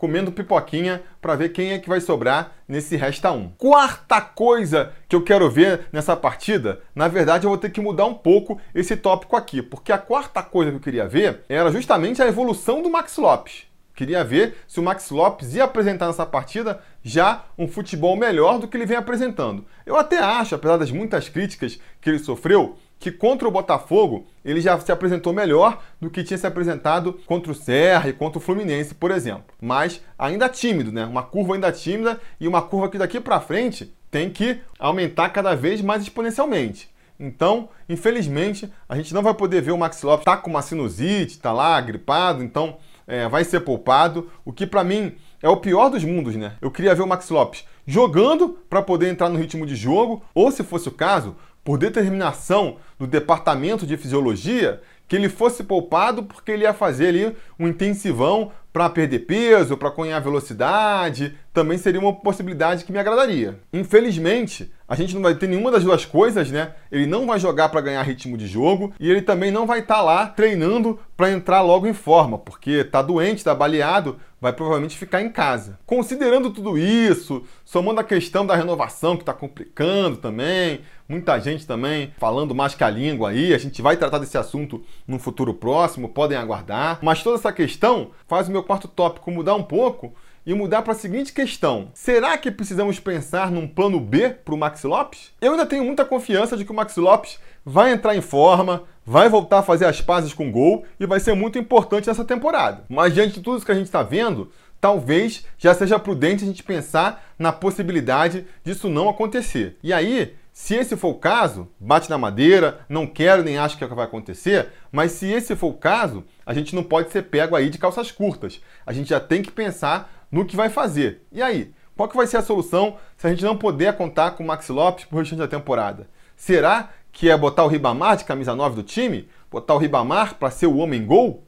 comendo 0.00 0.32
pipoquinha 0.32 1.02
para 1.20 1.36
ver 1.36 1.50
quem 1.50 1.72
é 1.72 1.78
que 1.78 1.88
vai 1.88 2.00
sobrar 2.00 2.52
nesse 2.66 2.96
resta 2.96 3.30
1. 3.30 3.50
Quarta 3.58 4.18
coisa 4.18 4.94
que 5.06 5.14
eu 5.14 5.22
quero 5.22 5.50
ver 5.50 5.88
nessa 5.92 6.16
partida, 6.16 6.80
na 6.94 7.06
verdade 7.06 7.44
eu 7.44 7.50
vou 7.50 7.58
ter 7.58 7.68
que 7.68 7.82
mudar 7.82 8.06
um 8.06 8.14
pouco 8.14 8.58
esse 8.74 8.96
tópico 8.96 9.36
aqui, 9.36 9.60
porque 9.60 9.92
a 9.92 9.98
quarta 9.98 10.42
coisa 10.42 10.70
que 10.70 10.78
eu 10.78 10.80
queria 10.80 11.06
ver 11.06 11.42
era 11.50 11.70
justamente 11.70 12.22
a 12.22 12.26
evolução 12.26 12.82
do 12.82 12.88
Max 12.88 13.18
Lopes. 13.18 13.66
Queria 13.94 14.24
ver 14.24 14.56
se 14.66 14.80
o 14.80 14.82
Max 14.82 15.10
Lopes 15.10 15.54
ia 15.54 15.64
apresentar 15.64 16.06
nessa 16.06 16.24
partida 16.24 16.80
já 17.02 17.44
um 17.58 17.68
futebol 17.68 18.16
melhor 18.16 18.58
do 18.58 18.66
que 18.66 18.78
ele 18.78 18.86
vem 18.86 18.96
apresentando. 18.96 19.66
Eu 19.84 19.96
até 19.96 20.18
acho, 20.18 20.54
apesar 20.54 20.78
das 20.78 20.90
muitas 20.90 21.28
críticas 21.28 21.78
que 22.00 22.08
ele 22.08 22.18
sofreu, 22.18 22.78
que 23.00 23.10
contra 23.10 23.48
o 23.48 23.50
Botafogo 23.50 24.26
ele 24.44 24.60
já 24.60 24.78
se 24.78 24.92
apresentou 24.92 25.32
melhor 25.32 25.82
do 25.98 26.10
que 26.10 26.22
tinha 26.22 26.36
se 26.36 26.46
apresentado 26.46 27.14
contra 27.26 27.50
o 27.50 27.54
Serra 27.54 28.10
e 28.10 28.12
contra 28.12 28.38
o 28.38 28.42
Fluminense, 28.42 28.94
por 28.94 29.10
exemplo. 29.10 29.44
Mas 29.60 30.02
ainda 30.18 30.50
tímido, 30.50 30.92
né? 30.92 31.06
Uma 31.06 31.22
curva 31.22 31.54
ainda 31.54 31.72
tímida 31.72 32.20
e 32.38 32.46
uma 32.46 32.60
curva 32.60 32.90
que 32.90 32.98
daqui 32.98 33.18
para 33.18 33.40
frente 33.40 33.92
tem 34.10 34.28
que 34.28 34.60
aumentar 34.78 35.30
cada 35.30 35.56
vez 35.56 35.80
mais 35.80 36.02
exponencialmente. 36.02 36.90
Então, 37.18 37.70
infelizmente, 37.88 38.70
a 38.88 38.96
gente 38.96 39.14
não 39.14 39.22
vai 39.22 39.34
poder 39.34 39.62
ver 39.62 39.72
o 39.72 39.78
Max 39.78 40.02
Lopes 40.02 40.24
tá 40.24 40.36
com 40.36 40.50
uma 40.50 40.62
sinusite, 40.62 41.38
tá 41.38 41.52
lá 41.52 41.80
gripado, 41.80 42.42
então 42.42 42.76
é, 43.06 43.28
vai 43.28 43.44
ser 43.44 43.60
poupado, 43.60 44.30
o 44.44 44.52
que 44.52 44.66
para 44.66 44.84
mim 44.84 45.14
é 45.42 45.48
o 45.48 45.56
pior 45.56 45.88
dos 45.88 46.04
mundos, 46.04 46.36
né? 46.36 46.52
Eu 46.60 46.70
queria 46.70 46.94
ver 46.94 47.02
o 47.02 47.06
Max 47.06 47.28
Lopes 47.30 47.64
jogando 47.86 48.58
para 48.68 48.82
poder 48.82 49.08
entrar 49.08 49.28
no 49.28 49.38
ritmo 49.38 49.66
de 49.66 49.74
jogo, 49.74 50.22
ou 50.34 50.50
se 50.50 50.62
fosse 50.62 50.88
o 50.88 50.92
caso, 50.92 51.36
por 51.70 51.78
determinação 51.78 52.78
do 52.98 53.06
departamento 53.06 53.86
de 53.86 53.96
fisiologia, 53.96 54.80
que 55.06 55.14
ele 55.14 55.28
fosse 55.28 55.62
poupado 55.62 56.24
porque 56.24 56.50
ele 56.50 56.64
ia 56.64 56.74
fazer 56.74 57.06
ali 57.06 57.36
um 57.60 57.68
intensivão 57.68 58.50
para 58.72 58.90
perder 58.90 59.20
peso, 59.20 59.76
para 59.76 59.92
cunhar 59.92 60.20
velocidade, 60.20 61.32
também 61.52 61.78
seria 61.78 62.00
uma 62.00 62.12
possibilidade 62.12 62.84
que 62.84 62.90
me 62.90 62.98
agradaria. 62.98 63.60
Infelizmente, 63.72 64.72
a 64.88 64.96
gente 64.96 65.14
não 65.14 65.22
vai 65.22 65.36
ter 65.36 65.46
nenhuma 65.46 65.70
das 65.70 65.84
duas 65.84 66.04
coisas, 66.04 66.50
né? 66.50 66.72
Ele 66.90 67.06
não 67.06 67.24
vai 67.24 67.38
jogar 67.38 67.68
para 67.68 67.80
ganhar 67.80 68.02
ritmo 68.02 68.36
de 68.36 68.48
jogo 68.48 68.92
e 68.98 69.08
ele 69.08 69.22
também 69.22 69.52
não 69.52 69.64
vai 69.64 69.78
estar 69.78 69.96
tá 69.96 70.02
lá 70.02 70.26
treinando 70.26 70.98
para 71.16 71.30
entrar 71.30 71.62
logo 71.62 71.86
em 71.86 71.92
forma, 71.92 72.36
porque 72.36 72.70
está 72.70 73.00
doente, 73.00 73.38
está 73.38 73.54
baleado, 73.54 74.18
vai 74.40 74.52
provavelmente 74.52 74.96
ficar 74.96 75.20
em 75.20 75.28
casa. 75.28 75.78
Considerando 75.84 76.50
tudo 76.50 76.78
isso, 76.78 77.44
somando 77.64 78.00
a 78.00 78.04
questão 78.04 78.46
da 78.46 78.56
renovação 78.56 79.16
que 79.16 79.22
está 79.22 79.34
complicando 79.34 80.16
também, 80.16 80.80
muita 81.08 81.38
gente 81.38 81.66
também 81.66 82.14
falando 82.18 82.54
mais 82.54 82.74
que 82.74 82.82
a 82.82 82.90
língua 82.90 83.30
aí, 83.30 83.52
a 83.52 83.58
gente 83.58 83.82
vai 83.82 83.96
tratar 83.96 84.18
desse 84.18 84.38
assunto 84.38 84.82
no 85.06 85.18
futuro 85.18 85.52
próximo, 85.52 86.08
podem 86.08 86.38
aguardar. 86.38 86.98
Mas 87.02 87.22
toda 87.22 87.36
essa 87.36 87.52
questão 87.52 88.12
faz 88.26 88.48
o 88.48 88.52
meu 88.52 88.62
quarto 88.62 88.88
tópico 88.88 89.30
mudar 89.30 89.54
um 89.54 89.62
pouco 89.62 90.14
e 90.46 90.54
mudar 90.54 90.82
para 90.82 90.92
a 90.92 90.96
seguinte 90.96 91.32
questão: 91.32 91.90
será 91.94 92.36
que 92.38 92.50
precisamos 92.50 92.98
pensar 92.98 93.50
num 93.50 93.68
plano 93.68 94.00
B 94.00 94.30
para 94.30 94.54
o 94.54 94.58
Max 94.58 94.82
Lopes? 94.84 95.32
Eu 95.40 95.52
ainda 95.52 95.66
tenho 95.66 95.84
muita 95.84 96.04
confiança 96.04 96.56
de 96.56 96.64
que 96.64 96.72
o 96.72 96.74
Max 96.74 96.96
Lopes 96.96 97.38
vai 97.64 97.92
entrar 97.92 98.16
em 98.16 98.20
forma, 98.20 98.84
vai 99.04 99.28
voltar 99.28 99.58
a 99.58 99.62
fazer 99.62 99.86
as 99.86 100.00
pazes 100.00 100.32
com 100.32 100.50
gol 100.50 100.84
e 100.98 101.06
vai 101.06 101.20
ser 101.20 101.34
muito 101.34 101.58
importante 101.58 102.06
nessa 102.06 102.24
temporada. 102.24 102.84
Mas 102.88 103.14
diante 103.14 103.34
de 103.34 103.40
tudo 103.40 103.56
isso 103.56 103.66
que 103.66 103.72
a 103.72 103.74
gente 103.74 103.86
está 103.86 104.02
vendo, 104.02 104.50
talvez 104.80 105.44
já 105.58 105.74
seja 105.74 105.98
prudente 105.98 106.44
a 106.44 106.46
gente 106.46 106.62
pensar 106.62 107.24
na 107.38 107.52
possibilidade 107.52 108.46
disso 108.64 108.88
não 108.88 109.08
acontecer. 109.08 109.76
E 109.82 109.92
aí, 109.92 110.34
se 110.52 110.74
esse 110.74 110.96
for 110.96 111.08
o 111.08 111.18
caso, 111.18 111.68
bate 111.78 112.10
na 112.10 112.18
madeira, 112.18 112.80
não 112.88 113.06
quero 113.06 113.42
nem 113.42 113.58
acho 113.58 113.76
que 113.76 113.84
é 113.84 113.86
o 113.86 113.90
que 113.90 113.96
vai 113.96 114.04
acontecer, 114.04 114.68
mas 114.90 115.12
se 115.12 115.26
esse 115.30 115.54
for 115.54 115.68
o 115.68 115.74
caso, 115.74 116.24
a 116.44 116.52
gente 116.52 116.74
não 116.74 116.82
pode 116.82 117.10
ser 117.10 117.22
pego 117.22 117.54
aí 117.56 117.70
de 117.70 117.78
calças 117.78 118.10
curtas. 118.10 118.60
A 118.84 118.92
gente 118.92 119.10
já 119.10 119.20
tem 119.20 119.42
que 119.42 119.50
pensar 119.50 120.26
no 120.30 120.44
que 120.44 120.56
vai 120.56 120.68
fazer. 120.68 121.26
E 121.32 121.42
aí, 121.42 121.72
qual 121.96 122.08
que 122.08 122.16
vai 122.16 122.26
ser 122.26 122.38
a 122.38 122.42
solução 122.42 122.96
se 123.16 123.26
a 123.26 123.30
gente 123.30 123.44
não 123.44 123.56
puder 123.56 123.96
contar 123.96 124.32
com 124.32 124.42
o 124.42 124.46
Maxi 124.46 124.72
Lopes 124.72 125.04
pro 125.04 125.18
restante 125.18 125.38
da 125.38 125.48
temporada? 125.48 126.08
Será 126.40 126.88
que 127.12 127.28
é 127.28 127.36
botar 127.36 127.64
o 127.64 127.68
Ribamar 127.68 128.16
de 128.16 128.24
camisa 128.24 128.54
9 128.54 128.76
do 128.76 128.82
time? 128.82 129.28
Botar 129.50 129.74
o 129.74 129.78
Ribamar 129.78 130.36
para 130.36 130.50
ser 130.50 130.68
o 130.68 130.78
homem 130.78 131.04
gol? 131.04 131.46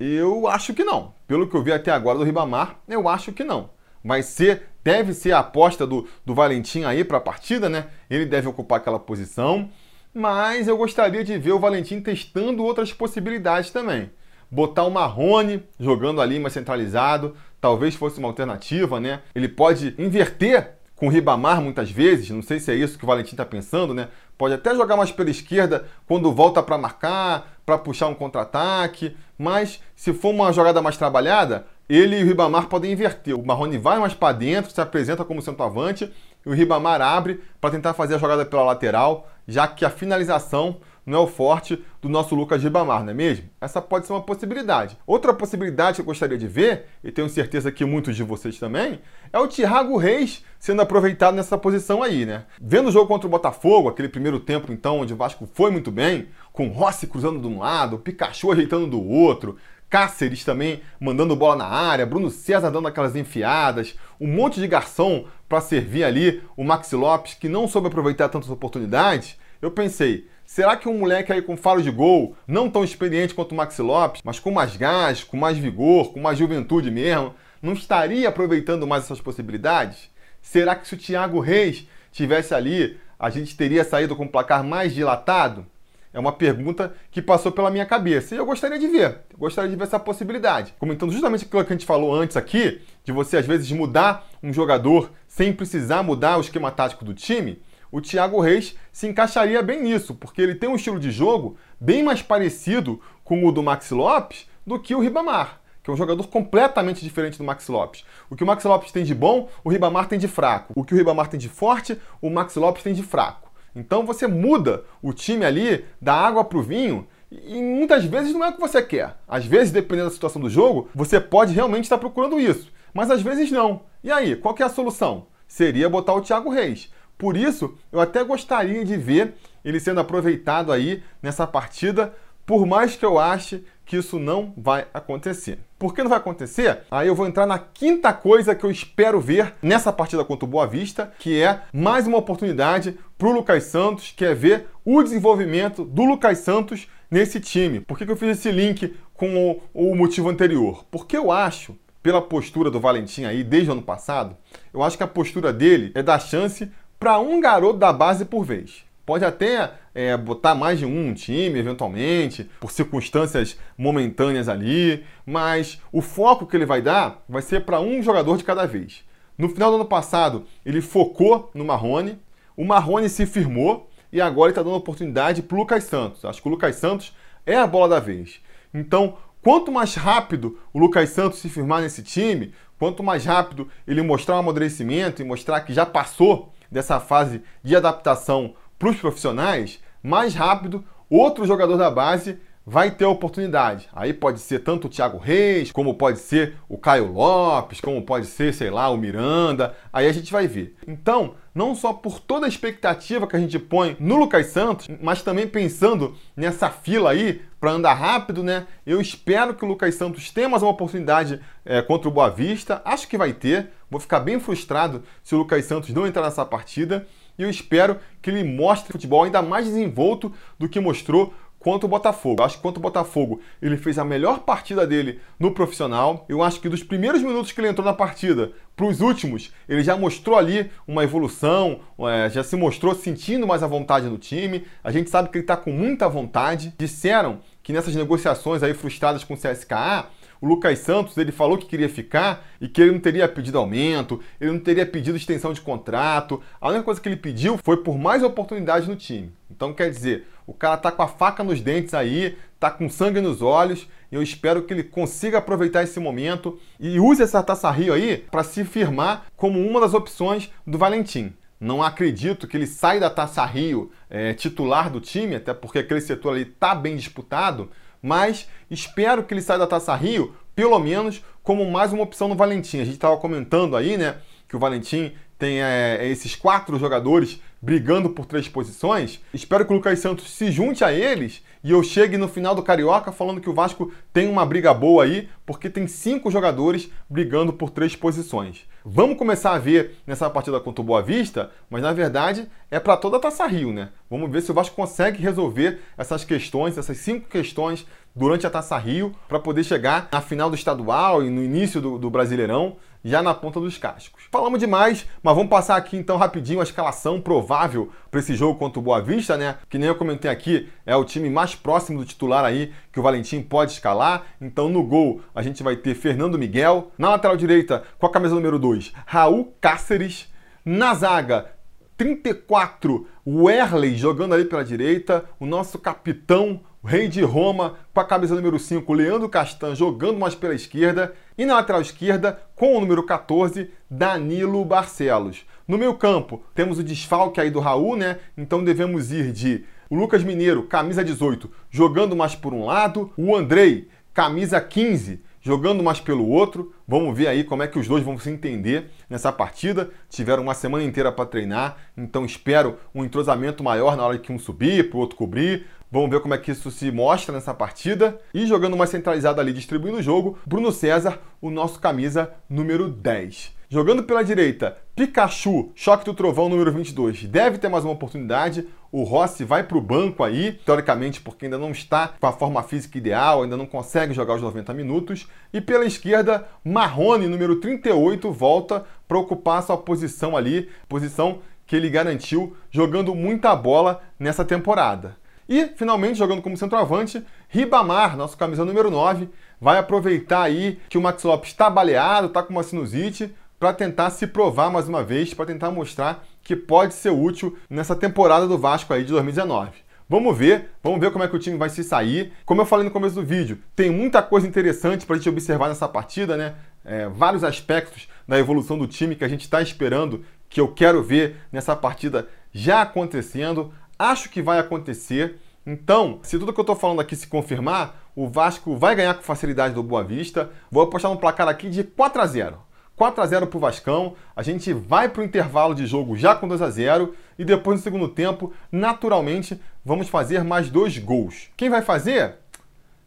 Eu 0.00 0.48
acho 0.48 0.74
que 0.74 0.82
não. 0.82 1.14
Pelo 1.28 1.48
que 1.48 1.54
eu 1.54 1.62
vi 1.62 1.70
até 1.70 1.92
agora 1.92 2.18
do 2.18 2.24
Ribamar, 2.24 2.80
eu 2.88 3.08
acho 3.08 3.30
que 3.30 3.44
não. 3.44 3.70
Vai 4.04 4.24
ser, 4.24 4.64
deve 4.82 5.14
ser 5.14 5.30
a 5.30 5.38
aposta 5.38 5.86
do, 5.86 6.08
do 6.24 6.34
Valentim 6.34 6.82
aí 6.82 7.04
para 7.04 7.18
a 7.18 7.20
partida, 7.20 7.68
né? 7.68 7.86
Ele 8.10 8.26
deve 8.26 8.48
ocupar 8.48 8.78
aquela 8.80 8.98
posição. 8.98 9.70
Mas 10.12 10.66
eu 10.66 10.76
gostaria 10.76 11.22
de 11.22 11.38
ver 11.38 11.52
o 11.52 11.60
Valentim 11.60 12.00
testando 12.00 12.64
outras 12.64 12.92
possibilidades 12.92 13.70
também. 13.70 14.10
Botar 14.50 14.82
o 14.82 14.90
Marrone 14.90 15.62
jogando 15.78 16.20
ali 16.20 16.40
mais 16.40 16.52
centralizado, 16.52 17.36
talvez 17.60 17.94
fosse 17.94 18.18
uma 18.18 18.26
alternativa, 18.26 18.98
né? 18.98 19.20
Ele 19.36 19.46
pode 19.48 19.94
inverter 19.96 20.75
com 20.96 21.06
o 21.06 21.10
Ribamar 21.10 21.60
muitas 21.60 21.90
vezes, 21.90 22.30
não 22.30 22.42
sei 22.42 22.58
se 22.58 22.72
é 22.72 22.74
isso 22.74 22.98
que 22.98 23.04
o 23.04 23.06
Valentim 23.06 23.34
está 23.34 23.44
pensando, 23.44 23.92
né? 23.92 24.08
Pode 24.36 24.54
até 24.54 24.74
jogar 24.74 24.96
mais 24.96 25.12
pela 25.12 25.30
esquerda 25.30 25.86
quando 26.06 26.32
volta 26.32 26.62
para 26.62 26.78
marcar, 26.78 27.58
para 27.66 27.76
puxar 27.76 28.08
um 28.08 28.14
contra-ataque, 28.14 29.14
mas 29.38 29.80
se 29.94 30.12
for 30.14 30.30
uma 30.30 30.52
jogada 30.52 30.80
mais 30.80 30.96
trabalhada, 30.96 31.66
ele 31.88 32.18
e 32.18 32.22
o 32.22 32.26
Ribamar 32.26 32.66
podem 32.66 32.92
inverter. 32.92 33.38
O 33.38 33.46
Marrone 33.46 33.76
vai 33.76 33.98
mais 33.98 34.14
para 34.14 34.32
dentro, 34.32 34.70
se 34.70 34.80
apresenta 34.80 35.24
como 35.24 35.42
centroavante 35.42 36.10
e 36.44 36.48
o 36.48 36.52
Ribamar 36.52 37.00
abre 37.02 37.42
para 37.60 37.70
tentar 37.70 37.92
fazer 37.92 38.14
a 38.14 38.18
jogada 38.18 38.46
pela 38.46 38.62
lateral, 38.62 39.28
já 39.46 39.68
que 39.68 39.84
a 39.84 39.90
finalização 39.90 40.78
não 41.06 41.18
é 41.20 41.22
o 41.22 41.26
forte 41.28 41.82
do 42.02 42.08
nosso 42.08 42.34
Lucas 42.34 42.60
Ribamar, 42.60 43.04
não 43.04 43.12
é 43.12 43.14
mesmo? 43.14 43.48
Essa 43.60 43.80
pode 43.80 44.06
ser 44.06 44.12
uma 44.12 44.22
possibilidade. 44.22 44.98
Outra 45.06 45.32
possibilidade 45.32 45.94
que 45.94 46.00
eu 46.00 46.04
gostaria 46.04 46.36
de 46.36 46.48
ver, 46.48 46.86
e 47.02 47.12
tenho 47.12 47.28
certeza 47.28 47.70
que 47.70 47.84
muitos 47.84 48.16
de 48.16 48.24
vocês 48.24 48.58
também, 48.58 49.00
é 49.32 49.38
o 49.38 49.46
Thiago 49.46 49.96
Reis 49.96 50.44
sendo 50.58 50.82
aproveitado 50.82 51.36
nessa 51.36 51.56
posição 51.56 52.02
aí, 52.02 52.26
né? 52.26 52.44
Vendo 52.60 52.88
o 52.88 52.92
jogo 52.92 53.06
contra 53.06 53.28
o 53.28 53.30
Botafogo, 53.30 53.88
aquele 53.88 54.08
primeiro 54.08 54.40
tempo 54.40 54.72
então, 54.72 54.98
onde 54.98 55.14
o 55.14 55.16
Vasco 55.16 55.48
foi 55.54 55.70
muito 55.70 55.92
bem, 55.92 56.28
com 56.52 56.68
Rossi 56.68 57.06
cruzando 57.06 57.40
de 57.40 57.46
um 57.46 57.60
lado, 57.60 57.98
Pikachu 57.98 58.50
ajeitando 58.50 58.88
do 58.88 59.00
outro, 59.00 59.56
Cáceres 59.88 60.44
também 60.44 60.82
mandando 60.98 61.36
bola 61.36 61.54
na 61.56 61.66
área, 61.66 62.04
Bruno 62.04 62.28
César 62.28 62.70
dando 62.70 62.88
aquelas 62.88 63.14
enfiadas, 63.14 63.96
um 64.20 64.26
monte 64.26 64.58
de 64.58 64.66
garçom 64.66 65.26
para 65.48 65.60
servir 65.60 66.02
ali 66.02 66.42
o 66.56 66.64
Maxi 66.64 66.96
Lopes, 66.96 67.34
que 67.34 67.48
não 67.48 67.68
soube 67.68 67.86
aproveitar 67.86 68.28
tantas 68.28 68.50
oportunidades. 68.50 69.38
Eu 69.62 69.70
pensei, 69.70 70.26
Será 70.46 70.76
que 70.76 70.88
um 70.88 70.98
moleque 70.98 71.32
aí 71.32 71.42
com 71.42 71.56
faro 71.56 71.82
de 71.82 71.90
gol, 71.90 72.36
não 72.46 72.70
tão 72.70 72.84
experiente 72.84 73.34
quanto 73.34 73.50
o 73.50 73.54
Maxi 73.56 73.82
Lopes, 73.82 74.22
mas 74.24 74.38
com 74.38 74.52
mais 74.52 74.76
gás, 74.76 75.24
com 75.24 75.36
mais 75.36 75.58
vigor, 75.58 76.12
com 76.12 76.20
mais 76.20 76.38
juventude 76.38 76.88
mesmo, 76.88 77.34
não 77.60 77.72
estaria 77.72 78.28
aproveitando 78.28 78.86
mais 78.86 79.04
essas 79.04 79.20
possibilidades? 79.20 80.08
Será 80.40 80.76
que 80.76 80.86
se 80.86 80.94
o 80.94 80.98
Thiago 80.98 81.40
Reis 81.40 81.88
tivesse 82.12 82.54
ali, 82.54 82.96
a 83.18 83.28
gente 83.28 83.56
teria 83.56 83.82
saído 83.84 84.14
com 84.14 84.22
um 84.22 84.28
placar 84.28 84.62
mais 84.62 84.94
dilatado? 84.94 85.66
É 86.12 86.18
uma 86.18 86.32
pergunta 86.32 86.94
que 87.10 87.20
passou 87.20 87.50
pela 87.52 87.70
minha 87.70 87.84
cabeça 87.84 88.34
e 88.34 88.38
eu 88.38 88.46
gostaria 88.46 88.78
de 88.78 88.86
ver. 88.86 89.18
Eu 89.30 89.38
gostaria 89.38 89.68
de 89.68 89.76
ver 89.76 89.82
essa 89.82 89.98
possibilidade. 89.98 90.72
Comentando 90.78 91.12
justamente 91.12 91.44
aquilo 91.44 91.64
que 91.64 91.72
a 91.72 91.76
gente 91.76 91.84
falou 91.84 92.14
antes 92.14 92.36
aqui, 92.36 92.80
de 93.04 93.12
você 93.12 93.36
às 93.36 93.44
vezes 93.44 93.70
mudar 93.72 94.26
um 94.42 94.52
jogador 94.52 95.10
sem 95.28 95.52
precisar 95.52 96.02
mudar 96.02 96.38
o 96.38 96.40
esquema 96.40 96.70
tático 96.70 97.04
do 97.04 97.12
time, 97.12 97.60
o 97.96 98.00
Thiago 98.02 98.38
Reis 98.42 98.76
se 98.92 99.06
encaixaria 99.06 99.62
bem 99.62 99.82
nisso, 99.82 100.14
porque 100.14 100.42
ele 100.42 100.54
tem 100.54 100.68
um 100.68 100.74
estilo 100.74 101.00
de 101.00 101.10
jogo 101.10 101.56
bem 101.80 102.02
mais 102.02 102.20
parecido 102.20 103.00
com 103.24 103.46
o 103.46 103.50
do 103.50 103.62
Max 103.62 103.90
Lopes 103.90 104.46
do 104.66 104.78
que 104.78 104.94
o 104.94 105.00
Ribamar, 105.00 105.62
que 105.82 105.88
é 105.88 105.94
um 105.94 105.96
jogador 105.96 106.26
completamente 106.26 107.02
diferente 107.02 107.38
do 107.38 107.44
Max 107.44 107.68
Lopes. 107.68 108.04
O 108.28 108.36
que 108.36 108.44
o 108.44 108.46
Max 108.46 108.62
Lopes 108.64 108.92
tem 108.92 109.02
de 109.02 109.14
bom, 109.14 109.48
o 109.64 109.70
Ribamar 109.70 110.08
tem 110.08 110.18
de 110.18 110.28
fraco. 110.28 110.74
O 110.76 110.84
que 110.84 110.92
o 110.92 110.96
Ribamar 110.96 111.28
tem 111.28 111.40
de 111.40 111.48
forte, 111.48 111.98
o 112.20 112.28
Max 112.28 112.54
Lopes 112.56 112.82
tem 112.82 112.92
de 112.92 113.02
fraco. 113.02 113.50
Então 113.74 114.04
você 114.04 114.26
muda 114.26 114.84
o 115.00 115.14
time 115.14 115.46
ali 115.46 115.82
da 115.98 116.12
água 116.12 116.44
para 116.44 116.58
o 116.58 116.62
vinho 116.62 117.06
e 117.30 117.62
muitas 117.62 118.04
vezes 118.04 118.34
não 118.34 118.44
é 118.44 118.50
o 118.50 118.52
que 118.52 118.60
você 118.60 118.82
quer. 118.82 119.16
Às 119.26 119.46
vezes, 119.46 119.72
dependendo 119.72 120.08
da 120.08 120.14
situação 120.14 120.42
do 120.42 120.50
jogo, 120.50 120.90
você 120.94 121.18
pode 121.18 121.54
realmente 121.54 121.84
estar 121.84 121.96
procurando 121.96 122.38
isso, 122.38 122.70
mas 122.92 123.10
às 123.10 123.22
vezes 123.22 123.50
não. 123.50 123.84
E 124.04 124.12
aí, 124.12 124.36
qual 124.36 124.54
é 124.58 124.64
a 124.64 124.68
solução? 124.68 125.28
Seria 125.48 125.88
botar 125.88 126.12
o 126.12 126.20
Thiago 126.20 126.50
Reis. 126.50 126.90
Por 127.18 127.36
isso, 127.36 127.74
eu 127.90 128.00
até 128.00 128.22
gostaria 128.22 128.84
de 128.84 128.96
ver 128.96 129.34
ele 129.64 129.80
sendo 129.80 130.00
aproveitado 130.00 130.70
aí 130.70 131.02
nessa 131.22 131.46
partida, 131.46 132.14
por 132.44 132.66
mais 132.66 132.94
que 132.94 133.04
eu 133.04 133.18
ache 133.18 133.64
que 133.84 133.96
isso 133.96 134.18
não 134.18 134.52
vai 134.56 134.86
acontecer. 134.92 135.58
Por 135.78 135.94
que 135.94 136.02
não 136.02 136.10
vai 136.10 136.18
acontecer? 136.18 136.80
Aí 136.90 137.08
eu 137.08 137.14
vou 137.14 137.26
entrar 137.26 137.46
na 137.46 137.58
quinta 137.58 138.12
coisa 138.12 138.54
que 138.54 138.64
eu 138.64 138.70
espero 138.70 139.20
ver 139.20 139.54
nessa 139.62 139.92
partida 139.92 140.24
contra 140.24 140.44
o 140.44 140.48
Boa 140.48 140.66
Vista, 140.66 141.12
que 141.18 141.40
é 141.40 141.62
mais 141.72 142.06
uma 142.06 142.18
oportunidade 142.18 142.98
para 143.16 143.28
o 143.28 143.32
Lucas 143.32 143.64
Santos, 143.64 144.12
que 144.14 144.24
é 144.24 144.34
ver 144.34 144.66
o 144.84 145.02
desenvolvimento 145.02 145.84
do 145.84 146.04
Lucas 146.04 146.38
Santos 146.38 146.88
nesse 147.10 147.40
time. 147.40 147.80
Por 147.80 147.96
que, 147.96 148.04
que 148.04 148.12
eu 148.12 148.16
fiz 148.16 148.38
esse 148.38 148.50
link 148.50 148.96
com 149.14 149.60
o, 149.74 149.90
o 149.90 149.94
motivo 149.94 150.28
anterior? 150.28 150.84
Porque 150.90 151.16
eu 151.16 151.30
acho, 151.30 151.76
pela 152.02 152.22
postura 152.22 152.70
do 152.70 152.80
Valentim 152.80 153.24
aí 153.24 153.44
desde 153.44 153.70
o 153.70 153.72
ano 153.72 153.82
passado, 153.82 154.36
eu 154.72 154.82
acho 154.82 154.96
que 154.96 155.04
a 155.04 155.08
postura 155.08 155.52
dele 155.52 155.92
é 155.94 156.02
dar 156.02 156.20
chance 156.20 156.70
para 156.98 157.18
um 157.18 157.40
garoto 157.40 157.78
da 157.78 157.92
base 157.92 158.24
por 158.24 158.44
vez. 158.44 158.84
Pode 159.04 159.24
até 159.24 159.72
é, 159.94 160.16
botar 160.16 160.54
mais 160.54 160.80
de 160.80 160.84
um 160.84 161.14
time, 161.14 161.58
eventualmente, 161.58 162.50
por 162.58 162.72
circunstâncias 162.72 163.56
momentâneas 163.78 164.48
ali, 164.48 165.04
mas 165.24 165.80
o 165.92 166.02
foco 166.02 166.46
que 166.46 166.56
ele 166.56 166.66
vai 166.66 166.82
dar 166.82 167.22
vai 167.28 167.40
ser 167.40 167.60
para 167.64 167.80
um 167.80 168.02
jogador 168.02 168.36
de 168.36 168.44
cada 168.44 168.66
vez. 168.66 169.04
No 169.38 169.48
final 169.48 169.70
do 169.70 169.76
ano 169.76 169.84
passado, 169.84 170.44
ele 170.64 170.80
focou 170.80 171.50
no 171.54 171.64
Marrone, 171.64 172.18
o 172.56 172.64
Marrone 172.64 173.08
se 173.08 173.26
firmou 173.26 173.88
e 174.12 174.20
agora 174.20 174.50
está 174.50 174.62
dando 174.62 174.74
oportunidade 174.74 175.42
para 175.42 175.54
o 175.54 175.60
Lucas 175.60 175.84
Santos. 175.84 176.24
Acho 176.24 176.42
que 176.42 176.48
o 176.48 176.50
Lucas 176.50 176.76
Santos 176.76 177.14
é 177.44 177.56
a 177.56 177.66
bola 177.66 177.88
da 177.88 178.00
vez. 178.00 178.40
Então, 178.74 179.18
quanto 179.42 179.70
mais 179.70 179.94
rápido 179.94 180.58
o 180.72 180.78
Lucas 180.78 181.10
Santos 181.10 181.38
se 181.38 181.48
firmar 181.48 181.80
nesse 181.80 182.02
time, 182.02 182.52
quanto 182.78 183.02
mais 183.02 183.24
rápido 183.24 183.68
ele 183.86 184.02
mostrar 184.02 184.36
um 184.36 184.38
amadurecimento 184.38 185.22
e 185.22 185.24
mostrar 185.24 185.60
que 185.60 185.72
já 185.72 185.86
passou 185.86 186.52
dessa 186.76 187.00
fase 187.00 187.42
de 187.64 187.74
adaptação 187.74 188.54
para 188.78 188.90
os 188.90 188.98
profissionais, 188.98 189.80
mais 190.02 190.34
rápido 190.34 190.84
outro 191.08 191.46
jogador 191.46 191.78
da 191.78 191.90
base 191.90 192.38
vai 192.68 192.90
ter 192.90 193.04
oportunidade. 193.04 193.88
Aí 193.92 194.12
pode 194.12 194.40
ser 194.40 194.58
tanto 194.58 194.88
o 194.88 194.90
Thiago 194.90 195.18
Reis, 195.18 195.70
como 195.70 195.94
pode 195.94 196.18
ser 196.18 196.56
o 196.68 196.76
Caio 196.76 197.12
Lopes, 197.12 197.80
como 197.80 198.02
pode 198.02 198.26
ser, 198.26 198.52
sei 198.52 198.70
lá, 198.70 198.90
o 198.90 198.96
Miranda. 198.96 199.76
Aí 199.92 200.08
a 200.08 200.12
gente 200.12 200.32
vai 200.32 200.48
ver. 200.48 200.76
Então, 200.84 201.36
não 201.54 201.76
só 201.76 201.92
por 201.92 202.18
toda 202.18 202.44
a 202.44 202.48
expectativa 202.48 203.28
que 203.28 203.36
a 203.36 203.38
gente 203.38 203.56
põe 203.56 203.96
no 204.00 204.16
Lucas 204.16 204.46
Santos, 204.48 204.88
mas 205.00 205.22
também 205.22 205.46
pensando 205.46 206.16
nessa 206.36 206.68
fila 206.68 207.12
aí 207.12 207.40
para 207.60 207.70
andar 207.70 207.94
rápido, 207.94 208.42
né? 208.42 208.66
Eu 208.84 209.00
espero 209.00 209.54
que 209.54 209.64
o 209.64 209.68
Lucas 209.68 209.94
Santos 209.94 210.32
tenha 210.32 210.48
mais 210.48 210.62
uma 210.62 210.72
oportunidade 210.72 211.40
é, 211.64 211.80
contra 211.80 212.08
o 212.08 212.12
Boa 212.12 212.28
Vista. 212.28 212.82
Acho 212.84 213.06
que 213.06 213.16
vai 213.16 213.32
ter. 213.32 213.70
Vou 213.88 214.00
ficar 214.00 214.18
bem 214.18 214.40
frustrado 214.40 215.04
se 215.22 215.36
o 215.36 215.38
Lucas 215.38 215.64
Santos 215.66 215.90
não 215.90 216.04
entrar 216.04 216.22
nessa 216.22 216.44
partida 216.44 217.06
e 217.38 217.42
eu 217.42 217.50
espero 217.50 217.98
que 218.22 218.30
ele 218.30 218.42
mostre 218.44 218.92
futebol 218.92 219.22
ainda 219.22 219.42
mais 219.42 219.66
desenvolto 219.66 220.32
do 220.58 220.68
que 220.68 220.80
mostrou 220.80 221.34
contra 221.66 221.84
o 221.84 221.88
Botafogo. 221.88 222.40
Eu 222.40 222.46
acho 222.46 222.58
que 222.58 222.62
contra 222.62 222.78
o 222.78 222.82
Botafogo 222.82 223.40
ele 223.60 223.76
fez 223.76 223.98
a 223.98 224.04
melhor 224.04 224.38
partida 224.38 224.86
dele 224.86 225.20
no 225.36 225.50
profissional. 225.50 226.24
Eu 226.28 226.40
acho 226.40 226.60
que 226.60 226.68
dos 226.68 226.84
primeiros 226.84 227.20
minutos 227.20 227.50
que 227.50 227.60
ele 227.60 227.66
entrou 227.66 227.84
na 227.84 227.92
partida 227.92 228.52
para 228.76 228.86
os 228.86 229.00
últimos, 229.00 229.52
ele 229.68 229.82
já 229.82 229.96
mostrou 229.96 230.38
ali 230.38 230.70
uma 230.86 231.02
evolução, 231.02 231.80
é, 232.08 232.30
já 232.30 232.44
se 232.44 232.54
mostrou 232.54 232.94
sentindo 232.94 233.48
mais 233.48 233.64
a 233.64 233.66
vontade 233.66 234.06
no 234.06 234.16
time. 234.16 234.64
A 234.84 234.92
gente 234.92 235.10
sabe 235.10 235.28
que 235.28 235.38
ele 235.38 235.42
está 235.42 235.56
com 235.56 235.72
muita 235.72 236.08
vontade. 236.08 236.72
Disseram 236.78 237.40
que 237.64 237.72
nessas 237.72 237.96
negociações 237.96 238.62
aí 238.62 238.72
frustradas 238.72 239.24
com 239.24 239.34
o 239.34 239.36
CSKA, 239.36 240.06
o 240.40 240.46
Lucas 240.46 240.78
Santos 240.78 241.16
ele 241.16 241.32
falou 241.32 241.58
que 241.58 241.66
queria 241.66 241.88
ficar 241.88 242.46
e 242.60 242.68
que 242.68 242.80
ele 242.80 242.92
não 242.92 243.00
teria 243.00 243.28
pedido 243.28 243.58
aumento, 243.58 244.20
ele 244.40 244.52
não 244.52 244.58
teria 244.58 244.86
pedido 244.86 245.16
extensão 245.16 245.52
de 245.52 245.60
contrato. 245.60 246.42
A 246.60 246.68
única 246.68 246.84
coisa 246.84 247.00
que 247.00 247.08
ele 247.08 247.16
pediu 247.16 247.58
foi 247.62 247.78
por 247.78 247.98
mais 247.98 248.22
oportunidades 248.22 248.88
no 248.88 248.96
time. 248.96 249.32
Então 249.50 249.72
quer 249.72 249.90
dizer, 249.90 250.26
o 250.46 250.52
cara 250.52 250.76
tá 250.76 250.92
com 250.92 251.02
a 251.02 251.08
faca 251.08 251.42
nos 251.42 251.60
dentes 251.60 251.94
aí, 251.94 252.36
tá 252.60 252.70
com 252.70 252.88
sangue 252.88 253.20
nos 253.20 253.42
olhos. 253.42 253.88
E 254.10 254.14
eu 254.14 254.22
espero 254.22 254.62
que 254.62 254.72
ele 254.72 254.84
consiga 254.84 255.38
aproveitar 255.38 255.82
esse 255.82 255.98
momento 255.98 256.58
e 256.78 257.00
use 257.00 257.22
essa 257.22 257.42
Taça 257.42 257.70
Rio 257.70 257.92
aí 257.92 258.18
para 258.30 258.44
se 258.44 258.64
firmar 258.64 259.26
como 259.36 259.60
uma 259.60 259.80
das 259.80 259.94
opções 259.94 260.50
do 260.66 260.78
Valentim. 260.78 261.32
Não 261.58 261.82
acredito 261.82 262.46
que 262.46 262.56
ele 262.56 262.66
saia 262.66 263.00
da 263.00 263.10
Taça 263.10 263.44
Rio 263.44 263.90
é, 264.10 264.34
titular 264.34 264.90
do 264.90 265.00
time, 265.00 265.36
até 265.36 265.54
porque 265.54 265.78
aquele 265.78 266.00
setor 266.00 266.34
ali 266.34 266.42
está 266.42 266.74
bem 266.74 266.96
disputado, 266.96 267.70
mas 268.06 268.48
espero 268.70 269.24
que 269.24 269.34
ele 269.34 269.42
saia 269.42 269.58
da 269.58 269.66
Taça 269.66 269.94
Rio, 269.96 270.36
pelo 270.54 270.78
menos, 270.78 271.24
como 271.42 271.68
mais 271.68 271.92
uma 271.92 272.04
opção 272.04 272.28
no 272.28 272.36
Valentim. 272.36 272.80
A 272.80 272.84
gente 272.84 272.94
estava 272.94 273.16
comentando 273.16 273.76
aí, 273.76 273.96
né, 273.96 274.18
que 274.48 274.54
o 274.54 274.60
Valentim 274.60 275.12
tem 275.36 275.60
é, 275.60 276.06
esses 276.06 276.36
quatro 276.36 276.78
jogadores 276.78 277.40
brigando 277.60 278.10
por 278.10 278.24
três 278.24 278.48
posições. 278.48 279.20
Espero 279.34 279.66
que 279.66 279.72
o 279.72 279.76
Lucas 279.76 279.98
Santos 279.98 280.30
se 280.30 280.52
junte 280.52 280.84
a 280.84 280.92
eles 280.92 281.42
e 281.66 281.72
eu 281.72 281.82
chegue 281.82 282.16
no 282.16 282.28
final 282.28 282.54
do 282.54 282.62
Carioca 282.62 283.10
falando 283.10 283.40
que 283.40 283.50
o 283.50 283.52
Vasco 283.52 283.90
tem 284.12 284.28
uma 284.28 284.46
briga 284.46 284.72
boa 284.72 285.02
aí, 285.02 285.28
porque 285.44 285.68
tem 285.68 285.88
cinco 285.88 286.30
jogadores 286.30 286.88
brigando 287.10 287.52
por 287.52 287.70
três 287.70 287.96
posições. 287.96 288.66
Vamos 288.84 289.18
começar 289.18 289.50
a 289.50 289.58
ver 289.58 289.96
nessa 290.06 290.30
partida 290.30 290.60
contra 290.60 290.80
o 290.80 290.84
Boa 290.84 291.02
Vista, 291.02 291.50
mas 291.68 291.82
na 291.82 291.92
verdade 291.92 292.48
é 292.70 292.78
para 292.78 292.96
toda 292.96 293.16
a 293.16 293.20
Taça 293.20 293.44
Rio, 293.48 293.72
né? 293.72 293.88
Vamos 294.08 294.30
ver 294.30 294.42
se 294.42 294.50
o 294.52 294.54
Vasco 294.54 294.76
consegue 294.76 295.20
resolver 295.20 295.80
essas 295.98 296.24
questões, 296.24 296.78
essas 296.78 296.98
cinco 296.98 297.28
questões 297.28 297.84
durante 298.14 298.46
a 298.46 298.50
Taça 298.50 298.78
Rio, 298.78 299.12
para 299.26 299.40
poder 299.40 299.64
chegar 299.64 300.08
na 300.12 300.20
final 300.20 300.48
do 300.48 300.54
estadual 300.54 301.24
e 301.24 301.30
no 301.30 301.42
início 301.42 301.80
do, 301.80 301.98
do 301.98 302.08
Brasileirão 302.08 302.76
já 303.06 303.22
na 303.22 303.32
ponta 303.32 303.60
dos 303.60 303.78
cascos. 303.78 304.24
Falamos 304.32 304.58
demais, 304.58 305.06
mas 305.22 305.34
vamos 305.36 305.48
passar 305.48 305.76
aqui 305.76 305.96
então 305.96 306.16
rapidinho 306.16 306.58
a 306.58 306.64
escalação 306.64 307.20
provável 307.20 307.92
para 308.10 308.18
esse 308.18 308.34
jogo 308.34 308.58
contra 308.58 308.80
o 308.80 308.82
Boa 308.82 309.00
Vista, 309.00 309.36
né? 309.36 309.58
Que 309.70 309.78
nem 309.78 309.88
eu 309.88 309.94
comentei 309.94 310.28
aqui, 310.28 310.68
é 310.84 310.96
o 310.96 311.04
time 311.04 311.30
mais 311.30 311.54
próximo 311.54 312.00
do 312.00 312.04
titular 312.04 312.44
aí 312.44 312.72
que 312.92 312.98
o 312.98 313.02
Valentim 313.04 313.40
pode 313.42 313.72
escalar. 313.72 314.24
Então 314.40 314.68
no 314.68 314.82
gol 314.82 315.20
a 315.32 315.40
gente 315.40 315.62
vai 315.62 315.76
ter 315.76 315.94
Fernando 315.94 316.36
Miguel, 316.36 316.90
na 316.98 317.10
lateral 317.10 317.36
direita 317.36 317.84
com 317.96 318.06
a 318.06 318.10
camisa 318.10 318.34
número 318.34 318.58
2, 318.58 318.92
Raul 319.06 319.54
Cáceres, 319.60 320.28
na 320.64 320.92
zaga 320.92 321.52
34, 321.96 323.06
o 323.26 323.50
Erley 323.50 323.96
jogando 323.96 324.34
ali 324.34 324.44
pela 324.44 324.64
direita, 324.64 325.24
o 325.38 325.44
nosso 325.44 325.78
capitão 325.78 326.60
o 326.86 326.88
rei 326.88 327.08
de 327.08 327.20
Roma 327.20 327.74
com 327.92 327.98
a 327.98 328.04
camisa 328.04 328.36
número 328.36 328.60
5, 328.60 328.92
Leandro 328.92 329.28
Castan, 329.28 329.74
jogando 329.74 330.20
mais 330.20 330.36
pela 330.36 330.54
esquerda. 330.54 331.12
E 331.36 331.44
na 331.44 331.54
lateral 331.54 331.82
esquerda, 331.82 332.40
com 332.54 332.76
o 332.76 332.80
número 332.80 333.02
14, 333.02 333.72
Danilo 333.90 334.64
Barcelos. 334.64 335.44
No 335.66 335.76
meio 335.76 335.94
campo, 335.94 336.44
temos 336.54 336.78
o 336.78 336.84
desfalque 336.84 337.40
aí 337.40 337.50
do 337.50 337.58
Raul, 337.58 337.96
né? 337.96 338.18
Então 338.38 338.62
devemos 338.62 339.10
ir 339.10 339.32
de 339.32 339.64
o 339.90 339.96
Lucas 339.96 340.22
Mineiro, 340.22 340.62
camisa 340.62 341.02
18, 341.02 341.50
jogando 341.72 342.14
mais 342.14 342.36
por 342.36 342.54
um 342.54 342.64
lado. 342.64 343.12
O 343.16 343.34
Andrei, 343.34 343.88
camisa 344.14 344.60
15, 344.60 345.24
jogando 345.46 345.80
mais 345.80 346.00
pelo 346.00 346.28
outro. 346.28 346.74
Vamos 346.88 347.16
ver 347.16 347.28
aí 347.28 347.44
como 347.44 347.62
é 347.62 347.68
que 347.68 347.78
os 347.78 347.86
dois 347.86 348.02
vão 348.02 348.18
se 348.18 348.28
entender 348.28 348.90
nessa 349.08 349.30
partida. 349.30 349.90
Tiveram 350.10 350.42
uma 350.42 350.54
semana 350.54 350.82
inteira 350.82 351.12
para 351.12 351.24
treinar, 351.24 351.76
então 351.96 352.24
espero 352.24 352.78
um 352.92 353.04
entrosamento 353.04 353.62
maior 353.62 353.96
na 353.96 354.04
hora 354.04 354.18
que 354.18 354.32
um 354.32 354.40
subir, 354.40 354.90
para 354.90 354.96
o 354.96 355.00
outro 355.00 355.16
cobrir. 355.16 355.66
Vamos 355.88 356.10
ver 356.10 356.18
como 356.18 356.34
é 356.34 356.38
que 356.38 356.50
isso 356.50 356.68
se 356.72 356.90
mostra 356.90 357.32
nessa 357.32 357.54
partida. 357.54 358.20
E 358.34 358.44
jogando 358.44 358.76
mais 358.76 358.90
centralizado 358.90 359.40
ali, 359.40 359.52
distribuindo 359.52 359.98
o 359.98 360.02
jogo, 360.02 360.36
Bruno 360.44 360.72
César, 360.72 361.20
o 361.40 361.48
nosso 361.48 361.78
camisa 361.78 362.32
número 362.50 362.88
10. 362.88 363.54
Jogando 363.68 364.02
pela 364.02 364.24
direita, 364.24 364.76
Pikachu, 364.96 365.70
choque 365.76 366.04
do 366.04 366.14
trovão 366.14 366.48
número 366.48 366.72
22, 366.72 367.24
deve 367.24 367.58
ter 367.58 367.68
mais 367.68 367.84
uma 367.84 367.92
oportunidade. 367.92 368.66
O 368.98 369.02
Rossi 369.02 369.44
vai 369.44 369.62
para 369.62 369.76
o 369.76 369.80
banco 369.82 370.24
aí, 370.24 370.52
teoricamente 370.64 371.20
porque 371.20 371.44
ainda 371.44 371.58
não 371.58 371.70
está 371.70 372.14
com 372.18 372.26
a 372.26 372.32
forma 372.32 372.62
física 372.62 372.96
ideal, 372.96 373.42
ainda 373.42 373.54
não 373.54 373.66
consegue 373.66 374.14
jogar 374.14 374.36
os 374.36 374.40
90 374.40 374.72
minutos. 374.72 375.28
E 375.52 375.60
pela 375.60 375.84
esquerda, 375.84 376.48
Marrone, 376.64 377.28
número 377.28 377.56
38, 377.56 378.32
volta 378.32 378.86
para 379.06 379.18
ocupar 379.18 379.62
sua 379.62 379.76
posição 379.76 380.34
ali, 380.34 380.70
posição 380.88 381.40
que 381.66 381.76
ele 381.76 381.90
garantiu 381.90 382.56
jogando 382.70 383.14
muita 383.14 383.54
bola 383.54 384.00
nessa 384.18 384.46
temporada. 384.46 385.14
E, 385.46 385.66
finalmente, 385.76 386.16
jogando 386.16 386.40
como 386.40 386.56
centroavante, 386.56 387.22
Ribamar, 387.50 388.16
nosso 388.16 388.34
camisa 388.34 388.64
número 388.64 388.90
9, 388.90 389.28
vai 389.60 389.76
aproveitar 389.76 390.40
aí 390.40 390.80
que 390.88 390.96
o 390.96 391.02
Max 391.02 391.22
Lopes 391.22 391.50
está 391.50 391.68
baleado, 391.68 392.28
está 392.28 392.42
com 392.42 392.50
uma 392.50 392.62
sinusite, 392.62 393.30
para 393.58 393.74
tentar 393.74 394.08
se 394.08 394.26
provar 394.26 394.70
mais 394.70 394.88
uma 394.88 395.02
vez, 395.02 395.34
para 395.34 395.46
tentar 395.46 395.70
mostrar 395.70 396.24
que 396.46 396.54
pode 396.54 396.94
ser 396.94 397.10
útil 397.10 397.58
nessa 397.68 397.96
temporada 397.96 398.46
do 398.46 398.56
Vasco 398.56 398.94
aí 398.94 399.02
de 399.02 399.10
2019. 399.10 399.72
Vamos 400.08 400.38
ver, 400.38 400.70
vamos 400.80 401.00
ver 401.00 401.10
como 401.10 401.24
é 401.24 401.28
que 401.28 401.34
o 401.34 401.40
time 401.40 401.56
vai 401.56 401.68
se 401.68 401.82
sair. 401.82 402.32
Como 402.44 402.60
eu 402.60 402.64
falei 402.64 402.84
no 402.84 402.90
começo 402.92 403.16
do 403.16 403.24
vídeo, 403.24 403.58
tem 403.74 403.90
muita 403.90 404.22
coisa 404.22 404.46
interessante 404.46 405.04
para 405.04 405.16
a 405.16 405.18
gente 405.18 405.28
observar 405.28 405.68
nessa 405.68 405.88
partida, 405.88 406.36
né? 406.36 406.54
É, 406.84 407.08
vários 407.08 407.42
aspectos 407.42 408.06
da 408.28 408.38
evolução 408.38 408.78
do 408.78 408.86
time 408.86 409.16
que 409.16 409.24
a 409.24 409.28
gente 409.28 409.40
está 409.40 409.60
esperando, 409.60 410.24
que 410.48 410.60
eu 410.60 410.68
quero 410.68 411.02
ver 411.02 411.34
nessa 411.50 411.74
partida 411.74 412.28
já 412.52 412.82
acontecendo. 412.82 413.74
Acho 413.98 414.30
que 414.30 414.40
vai 414.40 414.60
acontecer. 414.60 415.40
Então, 415.66 416.20
se 416.22 416.38
tudo 416.38 416.52
que 416.52 416.60
eu 416.60 416.62
estou 416.62 416.76
falando 416.76 417.00
aqui 417.00 417.16
se 417.16 417.26
confirmar, 417.26 418.08
o 418.14 418.28
Vasco 418.28 418.76
vai 418.76 418.94
ganhar 418.94 419.14
com 419.14 419.22
facilidade 419.22 419.74
do 419.74 419.82
Boa 419.82 420.04
Vista. 420.04 420.48
Vou 420.70 420.84
apostar 420.84 421.10
no 421.10 421.18
placar 421.18 421.48
aqui 421.48 421.68
de 421.68 421.82
4 421.82 422.22
a 422.22 422.26
0. 422.26 422.65
4 422.96 423.22
a 423.22 423.26
0 423.26 423.46
para 423.46 423.56
o 423.56 423.60
Vascão. 423.60 424.14
A 424.34 424.42
gente 424.42 424.72
vai 424.72 425.08
para 425.08 425.20
o 425.20 425.24
intervalo 425.24 425.74
de 425.74 425.86
jogo 425.86 426.16
já 426.16 426.34
com 426.34 426.48
2 426.48 426.62
a 426.62 426.70
0 426.70 427.14
e 427.38 427.44
depois 427.44 427.78
no 427.78 427.84
segundo 427.84 428.08
tempo, 428.08 428.52
naturalmente, 428.72 429.60
vamos 429.84 430.08
fazer 430.08 430.42
mais 430.42 430.70
dois 430.70 430.98
gols. 430.98 431.50
Quem 431.56 431.68
vai 431.68 431.82
fazer? 431.82 432.36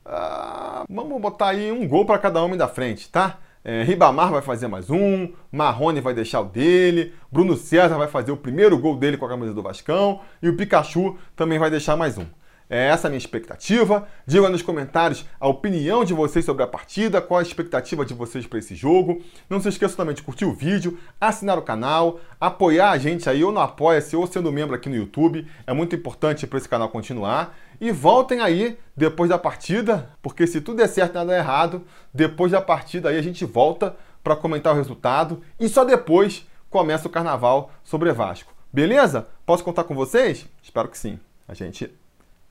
Ah, 0.05 0.85
vamos 0.89 1.19
botar 1.19 1.49
aí 1.49 1.71
um 1.71 1.87
gol 1.87 2.05
para 2.05 2.19
cada 2.19 2.41
homem 2.41 2.57
da 2.57 2.67
frente, 2.67 3.09
tá? 3.09 3.39
É, 3.63 3.83
Ribamar 3.83 4.31
vai 4.31 4.41
fazer 4.41 4.67
mais 4.67 4.89
um, 4.89 5.33
Marrone 5.51 5.99
vai 5.99 6.13
deixar 6.13 6.39
o 6.39 6.45
dele, 6.45 7.13
Bruno 7.29 7.57
César 7.57 7.97
vai 7.97 8.07
fazer 8.07 8.31
o 8.31 8.37
primeiro 8.37 8.77
gol 8.79 8.95
dele 8.95 9.17
com 9.17 9.25
a 9.25 9.29
camisa 9.29 9.53
do 9.53 9.61
Vascão 9.61 10.21
e 10.41 10.47
o 10.47 10.55
Pikachu 10.55 11.17
também 11.35 11.59
vai 11.59 11.69
deixar 11.69 11.97
mais 11.97 12.17
um. 12.17 12.25
É 12.69 12.89
essa 12.89 13.07
a 13.07 13.09
minha 13.09 13.17
expectativa. 13.17 14.07
Diga 14.27 14.47
nos 14.47 14.61
comentários 14.61 15.25
a 15.39 15.47
opinião 15.47 16.05
de 16.05 16.13
vocês 16.13 16.45
sobre 16.45 16.61
a 16.61 16.67
partida, 16.67 17.19
qual 17.19 17.39
a 17.39 17.43
expectativa 17.43 18.05
de 18.05 18.13
vocês 18.13 18.45
para 18.45 18.59
esse 18.59 18.75
jogo. 18.75 19.23
Não 19.49 19.59
se 19.59 19.69
esqueça 19.69 19.97
também 19.97 20.13
de 20.13 20.21
curtir 20.21 20.45
o 20.45 20.53
vídeo, 20.53 20.99
assinar 21.19 21.57
o 21.57 21.63
canal, 21.63 22.19
apoiar 22.39 22.91
a 22.91 22.97
gente 22.99 23.27
aí 23.27 23.43
ou 23.43 23.51
no 23.51 23.59
Apoia-se 23.59 24.15
ou 24.15 24.27
sendo 24.27 24.51
membro 24.51 24.75
aqui 24.75 24.87
no 24.87 24.95
YouTube. 24.95 25.47
É 25.65 25.73
muito 25.73 25.95
importante 25.95 26.45
para 26.45 26.59
esse 26.59 26.69
canal 26.69 26.89
continuar. 26.89 27.57
E 27.81 27.91
voltem 27.91 28.39
aí 28.39 28.77
depois 28.95 29.29
da 29.29 29.39
partida, 29.39 30.09
porque 30.21 30.45
se 30.45 30.61
tudo 30.61 30.77
der 30.77 30.89
certo 30.89 31.13
e 31.13 31.15
nada 31.15 31.31
der 31.31 31.39
errado, 31.39 31.83
depois 32.13 32.51
da 32.51 32.61
partida 32.61 33.09
aí 33.09 33.17
a 33.17 33.21
gente 33.21 33.45
volta 33.45 33.95
para 34.23 34.35
comentar 34.35 34.73
o 34.73 34.77
resultado 34.77 35.41
e 35.59 35.67
só 35.67 35.83
depois 35.83 36.45
começa 36.69 37.07
o 37.07 37.11
carnaval 37.11 37.71
sobre 37.83 38.11
Vasco. 38.11 38.53
Beleza? 38.71 39.27
Posso 39.43 39.63
contar 39.63 39.85
com 39.85 39.95
vocês? 39.95 40.45
Espero 40.61 40.87
que 40.87 40.97
sim. 40.97 41.19
A 41.47 41.55
gente 41.55 41.91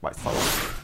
Vai, 0.01 0.15
falou. 0.15 0.78